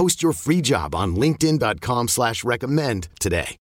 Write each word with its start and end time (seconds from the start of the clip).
Post 0.00 0.22
your 0.22 0.32
free 0.32 0.62
job 0.62 0.94
on 0.94 1.14
linkedin.com 1.14 2.08
slash 2.08 2.42
recommend 2.42 3.08
today. 3.20 3.58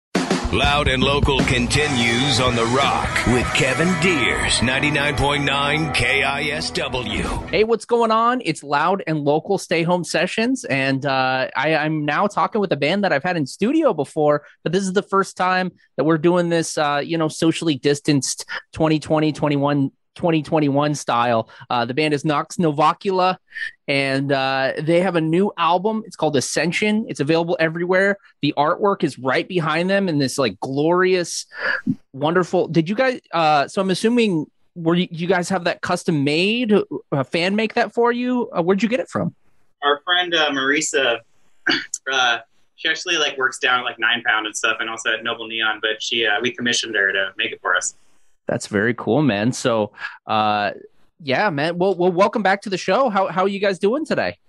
Loud 0.53 0.87
and 0.87 1.03
Local 1.03 1.41
continues 1.41 2.39
on 2.39 2.55
The 2.55 2.63
Rock 2.67 3.09
with 3.27 3.45
Kevin 3.53 3.89
Diers, 3.99 4.59
99.9 4.61 5.93
KISW. 5.93 7.49
Hey, 7.49 7.65
what's 7.65 7.83
going 7.83 8.11
on? 8.11 8.41
It's 8.45 8.63
Loud 8.63 9.03
and 9.05 9.19
Local 9.19 9.57
Stay 9.57 9.83
Home 9.83 10.05
Sessions, 10.05 10.63
and 10.63 11.05
uh, 11.05 11.49
I, 11.57 11.75
I'm 11.75 12.05
now 12.05 12.25
talking 12.27 12.61
with 12.61 12.71
a 12.71 12.77
band 12.77 13.03
that 13.03 13.11
I've 13.11 13.21
had 13.21 13.35
in 13.35 13.45
studio 13.45 13.93
before, 13.93 14.45
but 14.63 14.71
this 14.71 14.83
is 14.83 14.93
the 14.93 15.03
first 15.03 15.35
time 15.35 15.73
that 15.97 16.05
we're 16.05 16.17
doing 16.17 16.47
this, 16.47 16.77
uh, 16.77 17.01
you 17.03 17.17
know, 17.17 17.27
socially 17.27 17.75
distanced 17.75 18.45
2020, 18.71 19.33
21 19.33 19.91
2021 20.19 20.93
style. 20.95 21.49
Uh, 21.69 21.85
the 21.85 21.93
band 21.93 22.13
is 22.13 22.25
Nox 22.25 22.57
Novacula, 22.57 23.37
and 23.87 24.33
uh, 24.33 24.73
they 24.77 24.99
have 24.99 25.15
a 25.15 25.21
new 25.21 25.49
album. 25.57 26.03
It's 26.05 26.17
called 26.17 26.35
Ascension. 26.35 27.05
It's 27.07 27.21
available 27.21 27.55
everywhere. 27.59 28.17
The 28.41 28.53
artwork 28.57 29.05
is 29.05 29.17
right 29.17 29.47
behind 29.47 29.89
them 29.89 30.09
in 30.09 30.17
this 30.17 30.37
like 30.37 30.59
glorious, 30.59 31.45
wonderful. 32.11 32.67
Did 32.67 32.89
you 32.89 32.95
guys? 32.95 33.21
Uh, 33.31 33.69
so 33.69 33.81
I'm 33.81 33.89
assuming 33.91 34.45
were 34.75 34.95
you, 34.95 35.07
you 35.09 35.27
guys 35.27 35.47
have 35.49 35.63
that 35.63 35.81
custom 35.81 36.23
made? 36.23 36.73
A 37.13 37.23
fan 37.23 37.55
make 37.55 37.73
that 37.75 37.93
for 37.93 38.11
you? 38.11 38.49
Uh, 38.51 38.61
where'd 38.61 38.83
you 38.83 38.89
get 38.89 38.99
it 38.99 39.07
from? 39.07 39.33
Our 39.81 40.01
friend 40.03 40.35
uh, 40.35 40.49
Marisa, 40.49 41.19
uh, 42.11 42.39
she 42.75 42.89
actually 42.89 43.17
like 43.17 43.37
works 43.37 43.57
down 43.59 43.79
at 43.79 43.83
like 43.85 43.99
Nine 43.99 44.21
Pound 44.25 44.47
and 44.47 44.55
stuff, 44.55 44.77
and 44.81 44.89
also 44.89 45.13
at 45.13 45.23
Noble 45.23 45.47
Neon. 45.47 45.79
But 45.81 46.03
she, 46.03 46.25
uh, 46.25 46.41
we 46.41 46.51
commissioned 46.51 46.95
her 46.95 47.13
to 47.13 47.33
make 47.37 47.53
it 47.53 47.61
for 47.61 47.75
us. 47.75 47.95
That's 48.49 48.65
very 48.65 48.95
cool, 48.95 49.21
man. 49.21 49.53
So, 49.53 49.91
uh, 50.25 50.71
yeah, 51.21 51.51
man. 51.51 51.77
Well, 51.77 51.93
well, 51.93 52.11
welcome 52.11 52.41
back 52.41 52.63
to 52.63 52.69
the 52.71 52.77
show. 52.79 53.09
How 53.09 53.27
how 53.27 53.43
are 53.43 53.47
you 53.47 53.59
guys 53.59 53.77
doing 53.77 54.07
today? 54.07 54.39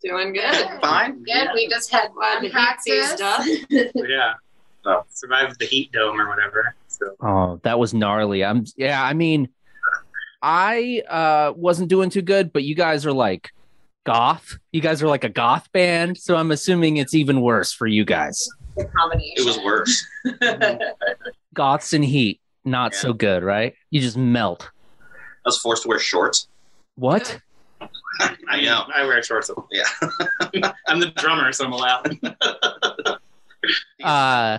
Doing 0.00 0.32
good. 0.32 0.80
Fine. 0.80 1.24
Good. 1.24 1.48
We 1.52 1.68
just 1.68 1.90
had 1.90 2.10
one 2.14 2.48
practice. 2.50 3.10
stuff. 3.10 3.44
Yeah. 3.70 4.34
Oh, 4.86 5.02
survived 5.12 5.58
the 5.58 5.66
heat 5.66 5.90
dome 5.92 6.20
or 6.20 6.28
whatever. 6.28 6.74
So 6.86 7.16
Oh, 7.20 7.60
that 7.64 7.78
was 7.80 7.92
gnarly. 7.92 8.44
I'm 8.44 8.64
yeah, 8.76 9.02
I 9.02 9.12
mean 9.12 9.48
I 10.40 11.02
uh 11.08 11.52
wasn't 11.56 11.88
doing 11.88 12.10
too 12.10 12.22
good, 12.22 12.52
but 12.52 12.62
you 12.62 12.76
guys 12.76 13.04
are 13.06 13.12
like 13.12 13.50
goth. 14.06 14.56
You 14.70 14.80
guys 14.80 15.02
are 15.02 15.08
like 15.08 15.24
a 15.24 15.28
goth 15.28 15.70
band, 15.72 16.16
so 16.16 16.36
I'm 16.36 16.52
assuming 16.52 16.96
it's 16.98 17.12
even 17.14 17.40
worse 17.40 17.72
for 17.72 17.86
you 17.88 18.04
guys. 18.04 18.48
Combination. 18.96 19.34
it 19.36 19.44
was 19.44 19.58
worse. 19.58 20.06
Goths 21.54 21.92
and 21.92 22.04
heat, 22.04 22.39
not 22.64 22.94
so 22.94 23.12
good, 23.12 23.42
right? 23.42 23.74
You 23.90 24.00
just 24.00 24.16
melt. 24.16 24.70
I 25.44 25.48
was 25.48 25.58
forced 25.58 25.84
to 25.84 25.88
wear 25.88 25.98
shorts. 25.98 26.48
What? 26.96 27.38
I 28.48 28.60
know. 28.60 28.84
I 28.94 29.04
wear 29.04 29.22
shorts. 29.22 29.50
Yeah. 29.70 29.84
I'm 30.86 31.00
the 31.00 31.12
drummer, 31.16 31.52
so 31.52 31.64
I'm 31.64 31.72
allowed. 31.72 32.18
Uh 34.02 34.58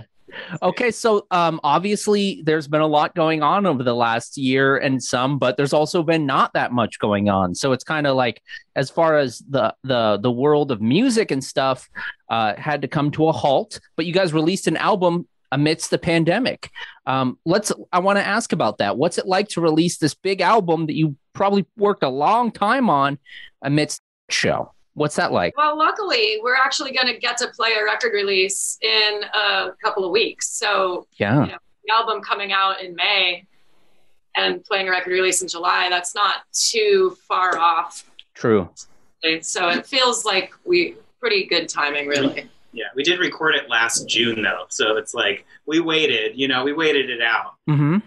okay, 0.61 0.91
so 0.91 1.25
um 1.31 1.59
obviously 1.63 2.41
there's 2.45 2.67
been 2.67 2.81
a 2.81 2.87
lot 2.87 3.15
going 3.15 3.41
on 3.41 3.65
over 3.65 3.83
the 3.83 3.95
last 3.95 4.37
year 4.37 4.77
and 4.77 5.03
some, 5.03 5.39
but 5.39 5.57
there's 5.57 5.73
also 5.73 6.03
been 6.03 6.25
not 6.27 6.53
that 6.53 6.71
much 6.71 6.99
going 6.99 7.27
on. 7.29 7.55
So 7.55 7.71
it's 7.71 7.83
kind 7.83 8.05
of 8.05 8.15
like 8.15 8.41
as 8.75 8.91
far 8.91 9.17
as 9.17 9.39
the 9.49 9.73
the 9.83 10.19
the 10.21 10.31
world 10.31 10.71
of 10.71 10.81
music 10.81 11.31
and 11.31 11.43
stuff 11.43 11.89
uh 12.29 12.53
had 12.55 12.83
to 12.83 12.87
come 12.87 13.09
to 13.11 13.27
a 13.27 13.31
halt, 13.31 13.79
but 13.95 14.05
you 14.05 14.13
guys 14.13 14.33
released 14.33 14.67
an 14.67 14.77
album 14.77 15.27
amidst 15.51 15.89
the 15.89 15.97
pandemic. 15.97 16.69
Um 17.05 17.37
let's 17.45 17.71
I 17.91 17.99
want 17.99 18.17
to 18.19 18.25
ask 18.25 18.53
about 18.53 18.77
that. 18.79 18.97
What's 18.97 19.17
it 19.17 19.25
like 19.27 19.47
to 19.49 19.61
release 19.61 19.97
this 19.97 20.13
big 20.13 20.41
album 20.41 20.85
that 20.87 20.95
you 20.95 21.15
probably 21.33 21.65
worked 21.77 22.03
a 22.03 22.09
long 22.09 22.51
time 22.51 22.89
on 22.89 23.17
amidst 23.61 24.01
the 24.27 24.33
show? 24.33 24.73
What's 24.93 25.15
that 25.15 25.31
like? 25.31 25.55
Well, 25.55 25.77
luckily, 25.77 26.39
we're 26.43 26.55
actually 26.57 26.91
going 26.91 27.07
to 27.07 27.17
get 27.17 27.37
to 27.37 27.47
play 27.55 27.71
a 27.79 27.83
record 27.85 28.11
release 28.13 28.77
in 28.81 29.23
a 29.23 29.69
couple 29.81 30.03
of 30.03 30.11
weeks. 30.11 30.49
So, 30.49 31.07
Yeah. 31.17 31.45
you 31.45 31.51
know, 31.53 31.57
the 31.85 31.93
album 31.93 32.21
coming 32.21 32.51
out 32.51 32.81
in 32.81 32.93
May 32.95 33.45
and 34.35 34.61
playing 34.65 34.89
a 34.89 34.91
record 34.91 35.11
release 35.11 35.41
in 35.41 35.47
July, 35.47 35.87
that's 35.89 36.13
not 36.13 36.41
too 36.51 37.15
far 37.25 37.57
off. 37.57 38.03
True. 38.33 38.69
So 39.41 39.69
it 39.69 39.85
feels 39.85 40.25
like 40.25 40.51
we 40.65 40.95
pretty 41.21 41.45
good 41.45 41.69
timing, 41.69 42.07
really. 42.07 42.49
Yeah, 42.73 42.85
we 42.95 43.03
did 43.03 43.19
record 43.19 43.55
it 43.55 43.69
last 43.69 44.07
June 44.07 44.41
though, 44.41 44.65
so 44.69 44.97
it's 44.97 45.13
like 45.13 45.45
we 45.65 45.79
waited. 45.79 46.37
You 46.37 46.47
know, 46.47 46.63
we 46.63 46.73
waited 46.73 47.09
it 47.09 47.21
out. 47.21 47.55
Mhm. 47.69 48.01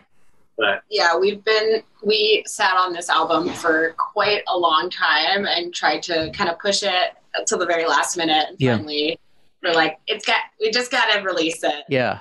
But 0.56 0.82
Yeah, 0.90 1.16
we've 1.16 1.42
been 1.44 1.82
we 2.02 2.44
sat 2.46 2.76
on 2.76 2.92
this 2.92 3.08
album 3.08 3.48
for 3.54 3.94
quite 3.98 4.42
a 4.48 4.56
long 4.56 4.88
time 4.90 5.46
and 5.46 5.74
tried 5.74 6.02
to 6.04 6.30
kind 6.32 6.48
of 6.48 6.58
push 6.58 6.82
it 6.82 7.12
till 7.46 7.58
the 7.58 7.66
very 7.66 7.86
last 7.86 8.16
minute. 8.16 8.46
And 8.50 8.56
Yeah. 8.60 8.76
finally, 8.76 9.18
we're 9.62 9.72
like, 9.72 9.98
it's 10.06 10.24
got 10.24 10.40
we 10.60 10.70
just 10.70 10.90
got 10.90 11.12
to 11.12 11.20
release 11.22 11.62
it. 11.64 11.84
Yeah. 11.88 12.20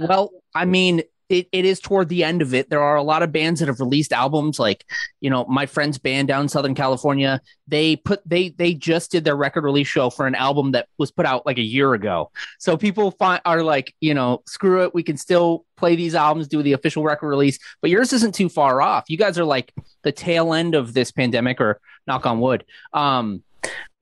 Well, 0.00 0.32
I 0.54 0.64
mean, 0.64 1.02
it, 1.32 1.48
it 1.50 1.64
is 1.64 1.80
toward 1.80 2.08
the 2.08 2.22
end 2.22 2.42
of 2.42 2.52
it. 2.52 2.68
There 2.68 2.82
are 2.82 2.96
a 2.96 3.02
lot 3.02 3.22
of 3.22 3.32
bands 3.32 3.60
that 3.60 3.68
have 3.68 3.80
released 3.80 4.12
albums 4.12 4.58
like, 4.58 4.84
you 5.20 5.30
know, 5.30 5.44
my 5.46 5.66
friend's 5.66 5.98
band 5.98 6.28
down 6.28 6.42
in 6.42 6.48
Southern 6.48 6.74
California, 6.74 7.40
they 7.66 7.96
put 7.96 8.20
they 8.26 8.50
they 8.50 8.74
just 8.74 9.10
did 9.10 9.24
their 9.24 9.36
record 9.36 9.64
release 9.64 9.88
show 9.88 10.10
for 10.10 10.26
an 10.26 10.34
album 10.34 10.72
that 10.72 10.88
was 10.98 11.10
put 11.10 11.24
out 11.24 11.46
like 11.46 11.58
a 11.58 11.62
year 11.62 11.94
ago. 11.94 12.30
So 12.58 12.76
people 12.76 13.12
find 13.12 13.40
are 13.44 13.62
like, 13.62 13.94
you 14.00 14.12
know, 14.12 14.42
screw 14.46 14.84
it, 14.84 14.94
we 14.94 15.02
can 15.02 15.16
still 15.16 15.64
play 15.76 15.96
these 15.96 16.14
albums, 16.14 16.48
do 16.48 16.62
the 16.62 16.74
official 16.74 17.02
record 17.02 17.28
release, 17.28 17.58
but 17.80 17.90
yours 17.90 18.12
isn't 18.12 18.34
too 18.34 18.48
far 18.48 18.82
off. 18.82 19.04
You 19.08 19.16
guys 19.16 19.38
are 19.38 19.44
like 19.44 19.72
the 20.02 20.12
tail 20.12 20.52
end 20.52 20.74
of 20.74 20.92
this 20.92 21.10
pandemic 21.10 21.60
or 21.60 21.80
knock 22.06 22.26
on 22.26 22.40
wood. 22.40 22.64
Um 22.92 23.42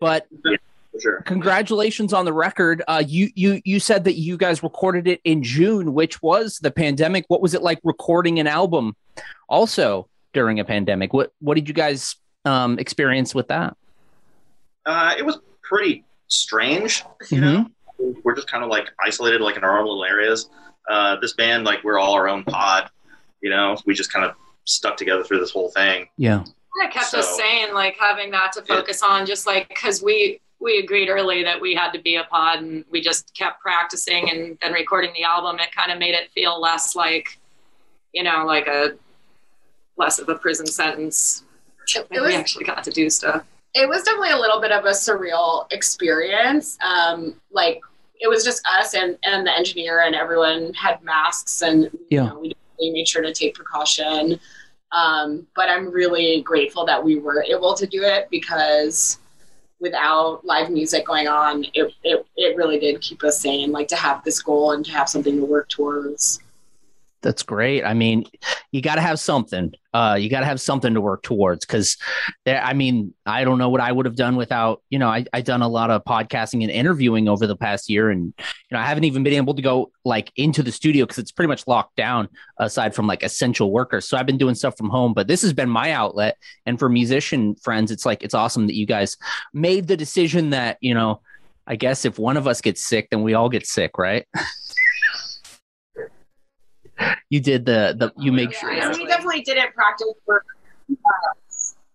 but 0.00 0.26
For 0.92 1.00
sure. 1.00 1.22
congratulations 1.22 2.12
on 2.12 2.24
the 2.24 2.32
record. 2.32 2.82
Uh, 2.88 3.02
you 3.06 3.30
you 3.34 3.60
you 3.64 3.78
said 3.80 4.04
that 4.04 4.14
you 4.14 4.36
guys 4.36 4.62
recorded 4.62 5.06
it 5.06 5.20
in 5.24 5.42
June, 5.42 5.94
which 5.94 6.20
was 6.22 6.58
the 6.58 6.70
pandemic. 6.70 7.24
What 7.28 7.40
was 7.40 7.54
it 7.54 7.62
like 7.62 7.78
recording 7.84 8.38
an 8.40 8.46
album 8.46 8.96
also 9.48 10.08
during 10.32 10.58
a 10.60 10.64
pandemic? 10.64 11.12
What 11.12 11.32
what 11.40 11.54
did 11.54 11.68
you 11.68 11.74
guys 11.74 12.16
um, 12.44 12.78
experience 12.78 13.34
with 13.34 13.48
that? 13.48 13.76
Uh, 14.86 15.14
it 15.16 15.24
was 15.24 15.38
pretty 15.62 16.04
strange. 16.28 17.04
You 17.30 17.40
know, 17.40 17.66
we're 18.24 18.34
just 18.34 18.50
kind 18.50 18.64
of 18.64 18.70
like 18.70 18.88
isolated, 19.04 19.40
like 19.40 19.56
in 19.56 19.64
our 19.64 19.78
own 19.78 19.84
little 19.86 20.04
areas. 20.04 20.48
Uh, 20.88 21.16
this 21.20 21.34
band, 21.34 21.64
like 21.64 21.84
we're 21.84 21.98
all 21.98 22.14
our 22.14 22.28
own 22.28 22.42
pod. 22.44 22.90
You 23.42 23.50
know, 23.50 23.76
we 23.86 23.94
just 23.94 24.12
kind 24.12 24.24
of 24.24 24.34
stuck 24.64 24.96
together 24.96 25.22
through 25.22 25.38
this 25.40 25.50
whole 25.52 25.70
thing. 25.70 26.08
Yeah, 26.16 26.38
Kind 26.38 26.88
of 26.88 26.92
kept 26.92 27.14
us 27.14 27.28
So- 27.28 27.36
sane, 27.36 27.74
like 27.74 27.96
having 27.98 28.30
that 28.32 28.52
to 28.54 28.62
focus 28.62 29.02
on, 29.02 29.26
just 29.26 29.46
like 29.46 29.68
because 29.68 30.02
we 30.02 30.40
we 30.60 30.78
agreed 30.78 31.08
early 31.08 31.42
that 31.44 31.60
we 31.60 31.74
had 31.74 31.90
to 31.92 31.98
be 32.00 32.16
a 32.16 32.24
pod, 32.24 32.58
and 32.60 32.84
we 32.90 33.00
just 33.00 33.34
kept 33.34 33.60
practicing 33.60 34.30
and 34.30 34.58
then 34.60 34.72
recording 34.72 35.12
the 35.14 35.24
album. 35.24 35.58
It 35.58 35.72
kind 35.74 35.90
of 35.90 35.98
made 35.98 36.14
it 36.14 36.30
feel 36.32 36.60
less 36.60 36.94
like, 36.94 37.38
you 38.12 38.22
know, 38.22 38.44
like 38.46 38.66
a 38.66 38.92
less 39.96 40.18
of 40.18 40.28
a 40.28 40.34
prison 40.34 40.66
sentence. 40.66 41.44
It 41.96 42.06
was 42.10 42.20
we 42.28 42.34
actually 42.34 42.64
got 42.64 42.84
to 42.84 42.90
do 42.90 43.08
stuff. 43.10 43.44
it 43.74 43.88
was 43.88 44.02
definitely 44.02 44.30
a 44.30 44.36
little 44.38 44.60
bit 44.60 44.70
of 44.70 44.84
a 44.84 44.90
surreal 44.90 45.66
experience. 45.72 46.78
Um, 46.82 47.34
like 47.50 47.80
it 48.20 48.28
was 48.28 48.44
just 48.44 48.62
us 48.78 48.94
and, 48.94 49.16
and 49.24 49.46
the 49.46 49.56
engineer 49.56 50.02
and 50.02 50.14
everyone 50.14 50.74
had 50.74 51.02
masks 51.02 51.62
and 51.62 51.84
you 51.84 52.00
Yeah. 52.10 52.26
know, 52.28 52.38
we 52.38 52.52
we 52.78 52.90
made 52.90 53.08
sure 53.08 53.22
to 53.22 53.32
take 53.32 53.54
precaution. 53.54 54.38
Um, 54.92 55.46
but 55.56 55.68
I'm 55.70 55.90
really 55.90 56.42
grateful 56.42 56.84
that 56.86 57.02
we 57.02 57.18
were 57.18 57.42
able 57.44 57.74
to 57.74 57.86
do 57.86 58.02
it 58.02 58.28
because 58.30 59.18
without 59.80 60.44
live 60.44 60.70
music 60.70 61.06
going 61.06 61.26
on, 61.26 61.64
it, 61.74 61.94
it, 62.04 62.26
it 62.36 62.56
really 62.56 62.78
did 62.78 63.00
keep 63.00 63.24
us 63.24 63.40
sane, 63.40 63.72
like 63.72 63.88
to 63.88 63.96
have 63.96 64.22
this 64.24 64.42
goal 64.42 64.72
and 64.72 64.84
to 64.84 64.92
have 64.92 65.08
something 65.08 65.36
to 65.36 65.44
work 65.44 65.68
towards. 65.68 66.40
That's 67.22 67.42
great. 67.42 67.84
I 67.84 67.92
mean, 67.92 68.24
you 68.72 68.80
got 68.80 68.94
to 68.94 69.02
have 69.02 69.20
something. 69.20 69.74
Uh, 69.92 70.16
you 70.18 70.30
got 70.30 70.40
to 70.40 70.46
have 70.46 70.60
something 70.60 70.94
to 70.94 71.00
work 71.00 71.22
towards 71.22 71.66
because, 71.66 71.98
I 72.46 72.72
mean, 72.72 73.12
I 73.26 73.44
don't 73.44 73.58
know 73.58 73.68
what 73.68 73.82
I 73.82 73.92
would 73.92 74.06
have 74.06 74.16
done 74.16 74.36
without. 74.36 74.82
You 74.88 74.98
know, 74.98 75.08
I 75.08 75.26
I 75.32 75.42
done 75.42 75.60
a 75.60 75.68
lot 75.68 75.90
of 75.90 76.02
podcasting 76.04 76.62
and 76.62 76.70
interviewing 76.70 77.28
over 77.28 77.46
the 77.46 77.56
past 77.56 77.90
year, 77.90 78.08
and 78.08 78.32
you 78.38 78.44
know, 78.70 78.78
I 78.78 78.86
haven't 78.86 79.04
even 79.04 79.22
been 79.22 79.34
able 79.34 79.54
to 79.54 79.60
go 79.60 79.90
like 80.04 80.32
into 80.36 80.62
the 80.62 80.72
studio 80.72 81.04
because 81.04 81.18
it's 81.18 81.32
pretty 81.32 81.48
much 81.48 81.66
locked 81.66 81.96
down 81.96 82.28
aside 82.58 82.94
from 82.94 83.06
like 83.06 83.22
essential 83.22 83.70
workers. 83.70 84.08
So 84.08 84.16
I've 84.16 84.26
been 84.26 84.38
doing 84.38 84.54
stuff 84.54 84.78
from 84.78 84.88
home, 84.88 85.12
but 85.12 85.28
this 85.28 85.42
has 85.42 85.52
been 85.52 85.68
my 85.68 85.92
outlet. 85.92 86.38
And 86.64 86.78
for 86.78 86.88
musician 86.88 87.54
friends, 87.56 87.90
it's 87.90 88.06
like 88.06 88.22
it's 88.22 88.34
awesome 88.34 88.66
that 88.68 88.76
you 88.76 88.86
guys 88.86 89.16
made 89.52 89.88
the 89.88 89.96
decision 89.96 90.50
that 90.50 90.78
you 90.80 90.94
know. 90.94 91.20
I 91.66 91.76
guess 91.76 92.04
if 92.04 92.18
one 92.18 92.36
of 92.36 92.48
us 92.48 92.60
gets 92.60 92.84
sick, 92.84 93.10
then 93.10 93.22
we 93.22 93.34
all 93.34 93.48
get 93.48 93.64
sick, 93.64 93.96
right? 93.96 94.26
you 97.30 97.40
did 97.40 97.64
the 97.66 97.94
the 97.98 98.12
you 98.22 98.32
make 98.32 98.52
sure 98.52 98.72
Yeah, 98.72 98.92
we 98.92 99.06
definitely 99.06 99.42
didn't 99.42 99.74
practice 99.74 100.08
for 100.24 100.44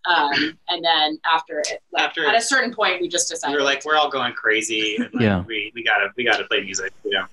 um, 0.07 0.31
and 0.69 0.86
then 0.86 1.18
after 1.34 1.60
it, 1.62 1.81
like, 1.92 2.04
After- 2.10 2.28
at 2.28 2.36
a 2.36 2.42
certain 2.42 2.72
point, 2.74 3.02
we 3.02 3.07
just 3.07 3.28
decided 3.28 3.54
We 3.54 3.57
decided 3.57 3.63
were 3.63 3.63
like, 3.66 3.84
we're 3.86 3.96
all 3.98 4.10
going 4.12 4.34
crazy. 4.34 4.98
And 4.98 5.10
like, 5.13 5.24
Yeah. 5.24 5.44
We, 5.48 5.72
we 5.74 5.84
gotta 5.84 6.10
we 6.16 6.24
gotta 6.24 6.44
play 6.46 6.62
music. 6.62 6.94
You 7.04 7.12
know. 7.12 7.25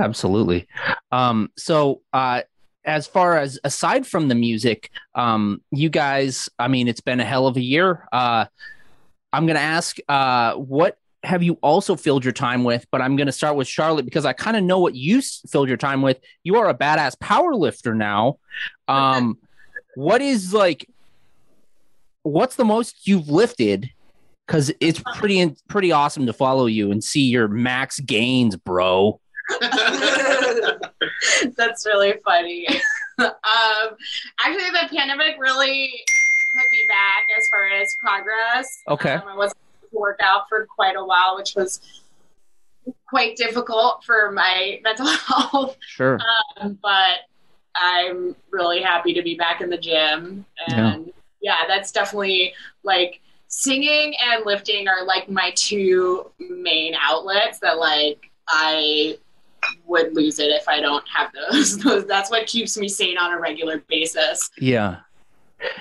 absolutely 0.00 0.66
um 1.12 1.52
so 1.56 2.02
uh 2.12 2.42
as 2.84 3.06
far 3.06 3.38
as 3.38 3.60
aside 3.62 4.04
from 4.04 4.26
the 4.26 4.34
music 4.34 4.90
um 5.14 5.62
you 5.70 5.88
guys 5.88 6.48
i 6.58 6.66
mean 6.66 6.88
it's 6.88 7.00
been 7.00 7.20
a 7.20 7.24
hell 7.24 7.46
of 7.46 7.56
a 7.56 7.60
year 7.60 8.08
uh 8.12 8.44
i'm 9.32 9.46
gonna 9.46 9.60
ask 9.60 9.98
uh 10.08 10.54
what 10.54 10.98
have 11.24 11.42
you 11.42 11.58
also 11.62 11.96
filled 11.96 12.24
your 12.24 12.32
time 12.32 12.64
with 12.64 12.86
but 12.90 13.00
i'm 13.00 13.16
gonna 13.16 13.32
start 13.32 13.56
with 13.56 13.66
charlotte 13.66 14.04
because 14.04 14.24
i 14.24 14.32
kind 14.32 14.56
of 14.56 14.62
know 14.62 14.78
what 14.78 14.94
you 14.94 15.18
s- 15.18 15.42
filled 15.48 15.68
your 15.68 15.76
time 15.76 16.02
with 16.02 16.18
you 16.42 16.56
are 16.56 16.68
a 16.68 16.74
badass 16.74 17.18
power 17.18 17.54
lifter 17.54 17.94
now 17.94 18.38
um 18.88 19.38
what 19.94 20.20
is 20.20 20.52
like 20.52 20.88
what's 22.22 22.56
the 22.56 22.64
most 22.64 23.06
you've 23.06 23.28
lifted 23.28 23.90
because 24.46 24.70
it's 24.80 25.02
pretty 25.16 25.54
pretty 25.68 25.92
awesome 25.92 26.26
to 26.26 26.32
follow 26.32 26.66
you 26.66 26.90
and 26.90 27.02
see 27.02 27.22
your 27.22 27.48
max 27.48 28.00
gains 28.00 28.56
bro 28.56 29.18
That's 31.56 31.86
really 31.86 32.14
funny. 32.24 32.66
um, 33.18 33.28
actually, 34.44 34.70
the 34.70 34.88
pandemic 34.90 35.36
really 35.38 35.90
put 36.56 36.70
me 36.70 36.84
back 36.88 37.26
as 37.38 37.48
far 37.48 37.68
as 37.68 37.88
progress. 38.00 38.82
Okay. 38.88 39.12
Um, 39.12 39.28
I 39.28 39.36
wasn't 39.36 39.58
to 39.94 40.00
work 40.00 40.20
out 40.22 40.48
for 40.48 40.66
quite 40.66 40.96
a 40.96 41.04
while, 41.04 41.36
which 41.36 41.54
was 41.54 41.80
quite 43.08 43.36
difficult 43.36 44.04
for 44.04 44.30
my 44.32 44.80
mental 44.84 45.06
health. 45.06 45.76
Sure. 45.80 46.18
Um, 46.60 46.78
but 46.82 47.20
I'm 47.76 48.36
really 48.50 48.82
happy 48.82 49.12
to 49.14 49.22
be 49.22 49.34
back 49.34 49.60
in 49.60 49.70
the 49.70 49.78
gym. 49.78 50.44
And 50.68 51.12
yeah, 51.40 51.62
that's 51.66 51.90
definitely 51.90 52.54
like 52.82 53.20
singing 53.48 54.14
and 54.22 54.44
lifting 54.44 54.88
are 54.88 55.04
like 55.04 55.28
my 55.28 55.52
two 55.56 56.30
main 56.38 56.94
outlets 57.00 57.58
that 57.60 57.78
like 57.78 58.30
I 58.48 59.18
would 59.86 60.14
lose 60.14 60.38
it 60.38 60.50
if 60.50 60.68
I 60.68 60.80
don't 60.80 61.04
have 61.08 61.30
those. 61.32 61.78
those 61.82 62.06
that's 62.06 62.30
what 62.30 62.46
keeps 62.46 62.76
me 62.76 62.88
sane 62.88 63.18
on 63.18 63.32
a 63.32 63.40
regular 63.40 63.82
basis. 63.88 64.50
Yeah. 64.58 64.98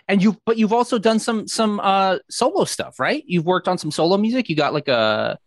And 0.08 0.22
you 0.24 0.38
but 0.46 0.58
you've 0.58 0.74
also 0.74 0.98
done 0.98 1.20
some 1.20 1.48
some 1.48 1.80
uh 1.82 2.18
solo 2.30 2.64
stuff, 2.66 3.00
right? 3.00 3.24
You've 3.28 3.46
worked 3.46 3.68
on 3.68 3.78
some 3.78 3.92
solo 3.92 4.18
music. 4.18 4.50
You 4.50 4.56
got 4.56 4.74
like 4.74 4.88
a 4.88 5.38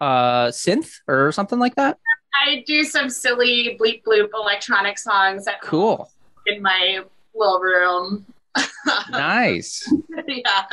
uh 0.00 0.46
synth 0.48 0.90
or 1.08 1.32
something 1.32 1.58
like 1.58 1.74
that? 1.76 1.98
I 2.46 2.64
do 2.66 2.82
some 2.84 3.08
silly 3.10 3.76
bleep 3.80 4.02
bloop 4.02 4.28
electronic 4.34 4.98
songs 4.98 5.46
at 5.46 5.60
Cool. 5.62 6.10
in 6.46 6.62
my 6.62 7.00
little 7.34 7.60
room. 7.60 8.26
Nice. 9.10 9.90
yeah. 10.28 10.64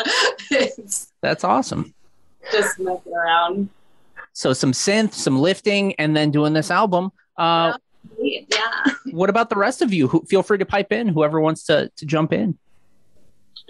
That's 1.21 1.43
awesome. 1.43 1.93
just 2.51 2.77
messing 2.79 3.13
around. 3.13 3.69
So 4.33 4.53
some 4.53 4.71
synth, 4.73 5.13
some 5.13 5.39
lifting, 5.39 5.93
and 5.95 6.15
then 6.15 6.31
doing 6.31 6.53
this 6.53 6.71
album. 6.71 7.11
Uh 7.37 7.73
Yeah. 7.73 7.77
What 9.11 9.29
about 9.29 9.49
the 9.49 9.55
rest 9.55 9.81
of 9.81 9.93
you? 9.93 10.07
Who 10.07 10.23
feel 10.25 10.43
free 10.43 10.57
to 10.57 10.65
pipe 10.65 10.91
in, 10.91 11.07
whoever 11.07 11.39
wants 11.39 11.63
to 11.65 11.91
to 11.95 12.05
jump 12.05 12.33
in. 12.33 12.57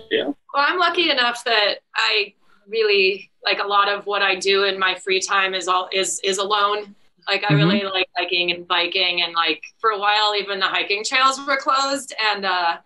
Yeah. 0.10 0.26
Well, 0.26 0.36
I'm 0.68 0.78
lucky 0.78 1.10
enough 1.10 1.44
that 1.46 1.80
I 1.96 2.34
really 2.68 3.32
like 3.44 3.60
a 3.60 3.68
lot 3.68 3.90
of 3.90 4.06
what 4.06 4.22
I 4.22 4.36
do 4.36 4.64
in 4.64 4.80
my 4.80 4.96
free 4.96 5.20
time 5.20 5.54
is 5.54 5.68
all 5.68 5.90
is 5.92 6.20
is 6.24 6.38
alone. 6.38 6.96
Like 7.28 7.44
I 7.50 7.54
really 7.54 7.84
like 7.84 8.10
hiking 8.18 8.52
and 8.52 8.68
biking 8.68 9.22
and 9.22 9.34
like 9.34 9.62
for 9.80 9.92
a 9.92 10.00
while 10.00 10.34
even 10.36 10.60
the 10.60 10.66
hiking 10.66 11.04
trails 11.04 11.40
were 11.46 11.58
closed 11.58 12.14
and 12.34 12.46
uh 12.46 12.78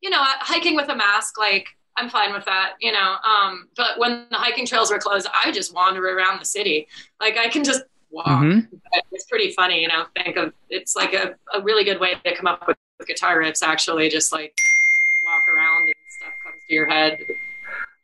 you 0.00 0.08
know 0.08 0.18
hiking 0.22 0.76
with 0.76 0.88
a 0.88 0.96
mask 0.96 1.38
like 1.38 1.66
I'm 1.94 2.08
fine 2.08 2.32
with 2.32 2.46
that, 2.46 2.74
you 2.80 2.90
know. 2.90 3.16
Um 3.26 3.68
but 3.76 3.98
when 3.98 4.26
the 4.30 4.36
hiking 4.36 4.66
trails 4.66 4.90
were 4.90 4.98
closed, 4.98 5.28
I 5.32 5.52
just 5.52 5.74
wander 5.74 6.04
around 6.04 6.40
the 6.40 6.46
city. 6.46 6.88
Like 7.20 7.36
I 7.36 7.48
can 7.48 7.64
just 7.64 7.82
walk. 8.12 8.26
Mhm. 8.26 8.68
It's 9.10 9.24
pretty 9.24 9.52
funny, 9.52 9.80
you 9.82 9.88
know. 9.88 10.04
Think 10.14 10.36
of 10.36 10.52
it's 10.70 10.94
like 10.94 11.14
a, 11.14 11.34
a 11.54 11.60
really 11.62 11.84
good 11.84 11.98
way 12.00 12.14
to 12.24 12.34
come 12.36 12.46
up 12.46 12.66
with, 12.68 12.76
with 12.98 13.08
guitar 13.08 13.38
riffs 13.38 13.62
actually 13.62 14.08
just 14.08 14.32
like 14.32 14.54
walk 15.24 15.42
around 15.48 15.82
and 15.86 15.94
stuff 16.08 16.32
comes 16.44 16.62
to 16.68 16.74
your 16.74 16.86
head. 16.88 17.18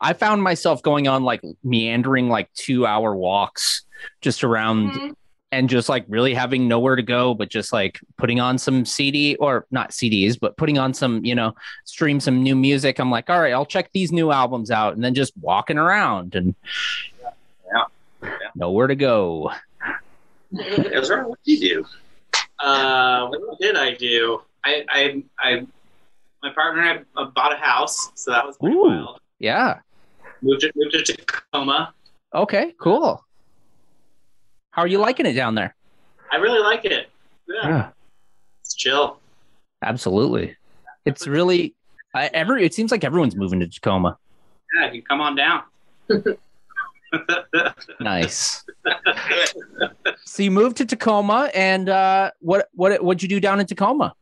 I 0.00 0.12
found 0.12 0.42
myself 0.42 0.82
going 0.82 1.08
on 1.08 1.24
like 1.24 1.42
meandering 1.64 2.28
like 2.28 2.52
two 2.54 2.86
hour 2.86 3.14
walks 3.16 3.84
just 4.20 4.44
around 4.44 4.92
Mhm. 4.92 5.14
and 5.50 5.68
just 5.68 5.88
like 5.88 6.04
really 6.08 6.34
having 6.34 6.68
nowhere 6.68 6.94
to 6.94 7.02
go, 7.02 7.34
but 7.34 7.48
just 7.50 7.72
like 7.72 7.98
putting 8.16 8.38
on 8.38 8.58
some 8.58 8.84
CD 8.84 9.34
or 9.36 9.66
not 9.72 9.90
CDs, 9.90 10.38
but 10.38 10.56
putting 10.56 10.78
on 10.78 10.94
some, 10.94 11.24
you 11.24 11.34
know, 11.34 11.52
stream 11.84 12.20
some 12.20 12.42
new 12.44 12.54
music. 12.54 13.00
I'm 13.00 13.10
like, 13.10 13.28
all 13.28 13.40
right, 13.40 13.52
I'll 13.52 13.66
check 13.66 13.90
these 13.92 14.12
new 14.12 14.30
albums 14.30 14.70
out 14.70 14.94
and 14.94 15.02
then 15.02 15.14
just 15.14 15.32
walking 15.40 15.78
around 15.78 16.36
and 16.36 16.54
Yeah. 17.66 17.84
nowhere 18.54 18.86
to 18.86 18.94
go. 18.96 19.50
Ezra, 20.56 21.28
what 21.28 21.38
did 21.44 21.60
you 21.60 21.68
do? 21.68 21.86
Uh, 22.60 23.28
what 23.28 23.58
did 23.60 23.76
I 23.76 23.94
do? 23.94 24.42
I, 24.64 24.84
I, 24.88 25.22
I, 25.38 25.66
my 26.42 26.52
partner 26.52 26.82
and 26.82 27.06
I 27.16 27.24
bought 27.24 27.52
a 27.52 27.56
house, 27.56 28.10
so 28.14 28.30
that 28.30 28.46
was 28.46 28.56
pretty 28.56 28.76
Ooh. 28.76 28.86
wild. 28.86 29.20
Yeah. 29.38 29.78
Moved 30.42 30.62
to, 30.62 30.72
moved 30.74 30.92
to 30.92 31.16
Tacoma. 31.16 31.92
Okay, 32.34 32.74
cool. 32.80 33.24
How 34.70 34.82
are 34.82 34.86
you 34.86 34.98
liking 34.98 35.26
it 35.26 35.32
down 35.32 35.54
there? 35.54 35.74
I 36.30 36.36
really 36.36 36.60
like 36.60 36.84
it. 36.84 37.08
Yeah, 37.48 37.90
it's 38.60 38.74
chill. 38.74 39.18
absolutely. 39.82 40.56
It's 41.06 41.26
really, 41.26 41.74
I, 42.14 42.26
every, 42.34 42.64
it 42.64 42.74
seems 42.74 42.90
like 42.90 43.02
everyone's 43.04 43.34
moving 43.34 43.60
to 43.60 43.66
Tacoma. 43.66 44.18
Yeah, 44.74 44.92
you 44.92 45.02
come 45.02 45.20
on 45.20 45.34
down. 45.34 45.62
Nice. 48.00 48.64
So 50.24 50.42
you 50.42 50.50
moved 50.50 50.76
to 50.76 50.84
Tacoma, 50.84 51.50
and 51.54 51.88
uh, 51.88 52.30
what 52.40 52.68
what 52.74 53.02
what'd 53.02 53.22
you 53.22 53.28
do 53.28 53.40
down 53.40 53.60
in 53.60 53.66
Tacoma? 53.66 54.14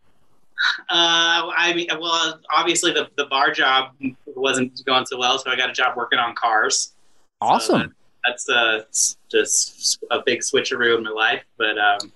Uh, 0.88 1.50
I 1.54 1.72
mean, 1.74 1.88
well, 2.00 2.40
obviously 2.50 2.92
the, 2.92 3.08
the 3.16 3.26
bar 3.26 3.50
job 3.50 3.90
wasn't 4.24 4.84
going 4.86 5.04
so 5.04 5.18
well, 5.18 5.38
so 5.38 5.50
I 5.50 5.56
got 5.56 5.68
a 5.68 5.72
job 5.72 5.96
working 5.96 6.18
on 6.18 6.34
cars. 6.34 6.94
Awesome. 7.40 7.94
That's 8.24 8.48
uh, 8.48 8.84
just 9.28 9.98
a 10.10 10.22
big 10.24 10.40
switcheroo 10.40 10.96
in 10.96 11.04
my 11.04 11.10
life, 11.10 11.42
but 11.58 11.76
um, 11.76 12.12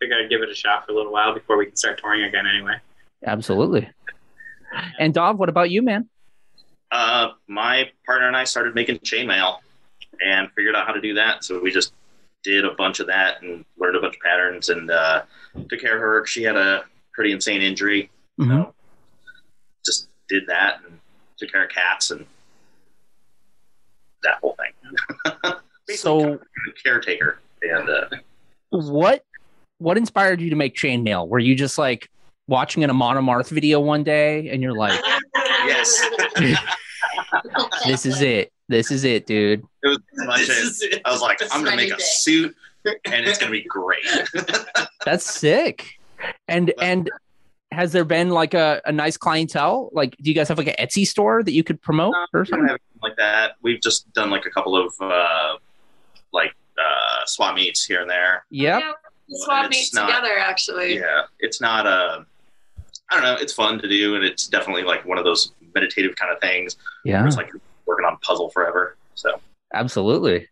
figured 0.00 0.24
I'd 0.24 0.28
give 0.28 0.42
it 0.42 0.50
a 0.50 0.54
shot 0.54 0.84
for 0.84 0.92
a 0.92 0.94
little 0.94 1.12
while 1.12 1.32
before 1.32 1.56
we 1.56 1.66
can 1.66 1.76
start 1.76 1.98
touring 1.98 2.24
again. 2.24 2.46
Anyway, 2.46 2.74
Absolutely. 3.24 3.88
And 4.98 5.14
Dov, 5.14 5.38
what 5.38 5.48
about 5.48 5.70
you, 5.70 5.80
man? 5.82 6.08
Uh, 6.90 7.30
my 7.48 7.90
partner 8.04 8.26
and 8.26 8.36
I 8.36 8.44
started 8.44 8.74
making 8.74 8.98
chainmail 8.98 9.58
and 10.24 10.50
figured 10.52 10.74
out 10.76 10.86
how 10.86 10.92
to 10.92 11.00
do 11.00 11.14
that. 11.14 11.44
So 11.44 11.60
we 11.60 11.70
just 11.70 11.92
did 12.44 12.64
a 12.64 12.74
bunch 12.74 13.00
of 13.00 13.06
that 13.08 13.42
and 13.42 13.64
learned 13.78 13.96
a 13.96 14.00
bunch 14.00 14.14
of 14.16 14.20
patterns 14.20 14.68
and 14.68 14.90
uh, 14.90 15.22
took 15.68 15.80
care 15.80 15.94
of 15.94 16.00
her. 16.00 16.26
She 16.26 16.42
had 16.42 16.56
a 16.56 16.84
pretty 17.12 17.32
insane 17.32 17.62
injury. 17.62 18.10
Mhm. 18.38 18.66
So 18.66 18.74
just 19.84 20.08
did 20.28 20.44
that 20.48 20.80
and 20.84 20.98
took 21.38 21.50
care 21.50 21.64
of 21.64 21.70
cats 21.70 22.10
and 22.10 22.26
that 24.22 24.38
whole 24.40 24.56
thing. 24.56 25.52
So 25.94 26.40
Caretaker. 26.82 27.38
And 27.62 27.88
uh, 27.88 28.08
what 28.70 29.24
what 29.78 29.96
inspired 29.96 30.40
you 30.40 30.50
to 30.50 30.56
make 30.56 30.74
chainmail? 30.74 31.28
Were 31.28 31.38
you 31.38 31.54
just 31.54 31.78
like 31.78 32.10
watching 32.48 32.82
an 32.84 32.90
Amon 32.90 33.16
Amarth 33.16 33.50
video 33.50 33.80
one 33.80 34.02
day, 34.02 34.48
and 34.50 34.62
you're 34.62 34.74
like, 34.74 35.00
yes, 35.64 36.04
"This 37.86 38.06
is 38.06 38.20
it. 38.20 38.52
This 38.68 38.90
is 38.90 39.04
it, 39.04 39.26
dude." 39.26 39.64
It 40.18 40.26
was 40.26 40.26
pretty 40.26 40.26
much 40.26 40.46
This 40.48 40.58
it. 40.58 40.64
is 40.64 40.82
it. 40.96 41.02
I 41.04 41.10
was 41.12 41.20
like, 41.22 41.40
I'm 41.52 41.62
going 41.64 41.72
to 41.72 41.76
make 41.76 41.92
a 41.92 41.96
new 41.96 42.00
suit 42.00 42.56
and 43.04 43.26
it's 43.26 43.38
going 43.38 43.52
to 43.52 43.58
be 43.58 43.62
great. 43.66 44.04
That's 45.04 45.24
sick. 45.24 45.98
And 46.48 46.72
and 46.80 47.10
has 47.72 47.92
there 47.92 48.04
been 48.04 48.30
like 48.30 48.54
a, 48.54 48.80
a 48.86 48.92
nice 48.92 49.16
clientele? 49.16 49.90
Like, 49.92 50.16
do 50.18 50.30
you 50.30 50.34
guys 50.34 50.48
have 50.48 50.56
like 50.58 50.68
an 50.68 50.76
Etsy 50.78 51.06
store 51.06 51.42
that 51.42 51.52
you 51.52 51.62
could 51.64 51.82
promote 51.82 52.12
No, 52.12 52.26
or 52.40 52.46
we've 52.50 52.76
like 53.02 53.16
that. 53.16 53.52
We've 53.62 53.80
just 53.82 54.10
done 54.14 54.30
like 54.30 54.46
a 54.46 54.50
couple 54.50 54.76
of 54.76 54.94
uh, 55.00 55.54
like 56.32 56.54
uh, 56.78 57.24
swap 57.26 57.54
meets 57.56 57.84
here 57.84 58.00
and 58.00 58.08
there. 58.10 58.44
Yep. 58.50 58.80
Yeah, 58.80 58.92
we 59.28 59.34
swap 59.44 59.70
meets 59.70 59.92
not- 59.92 60.06
together 60.06 60.38
actually. 60.38 60.96
Yeah, 60.96 61.22
it's 61.40 61.60
not 61.60 61.86
a. 61.86 62.24
I 63.10 63.14
don't 63.14 63.22
know. 63.22 63.34
It's 63.34 63.52
fun 63.52 63.78
to 63.80 63.88
do, 63.88 64.14
and 64.16 64.24
it's 64.24 64.46
definitely 64.46 64.82
like 64.84 65.04
one 65.04 65.18
of 65.18 65.24
those 65.24 65.52
meditative 65.74 66.16
kind 66.16 66.32
of 66.32 66.40
things. 66.40 66.76
Yeah. 67.04 67.18
Where 67.18 67.26
it's 67.28 67.36
like 67.36 67.50
working 67.84 68.06
on 68.06 68.16
puzzle 68.18 68.48
forever. 68.50 68.96
So 69.14 69.38
Absolutely. 69.74 70.48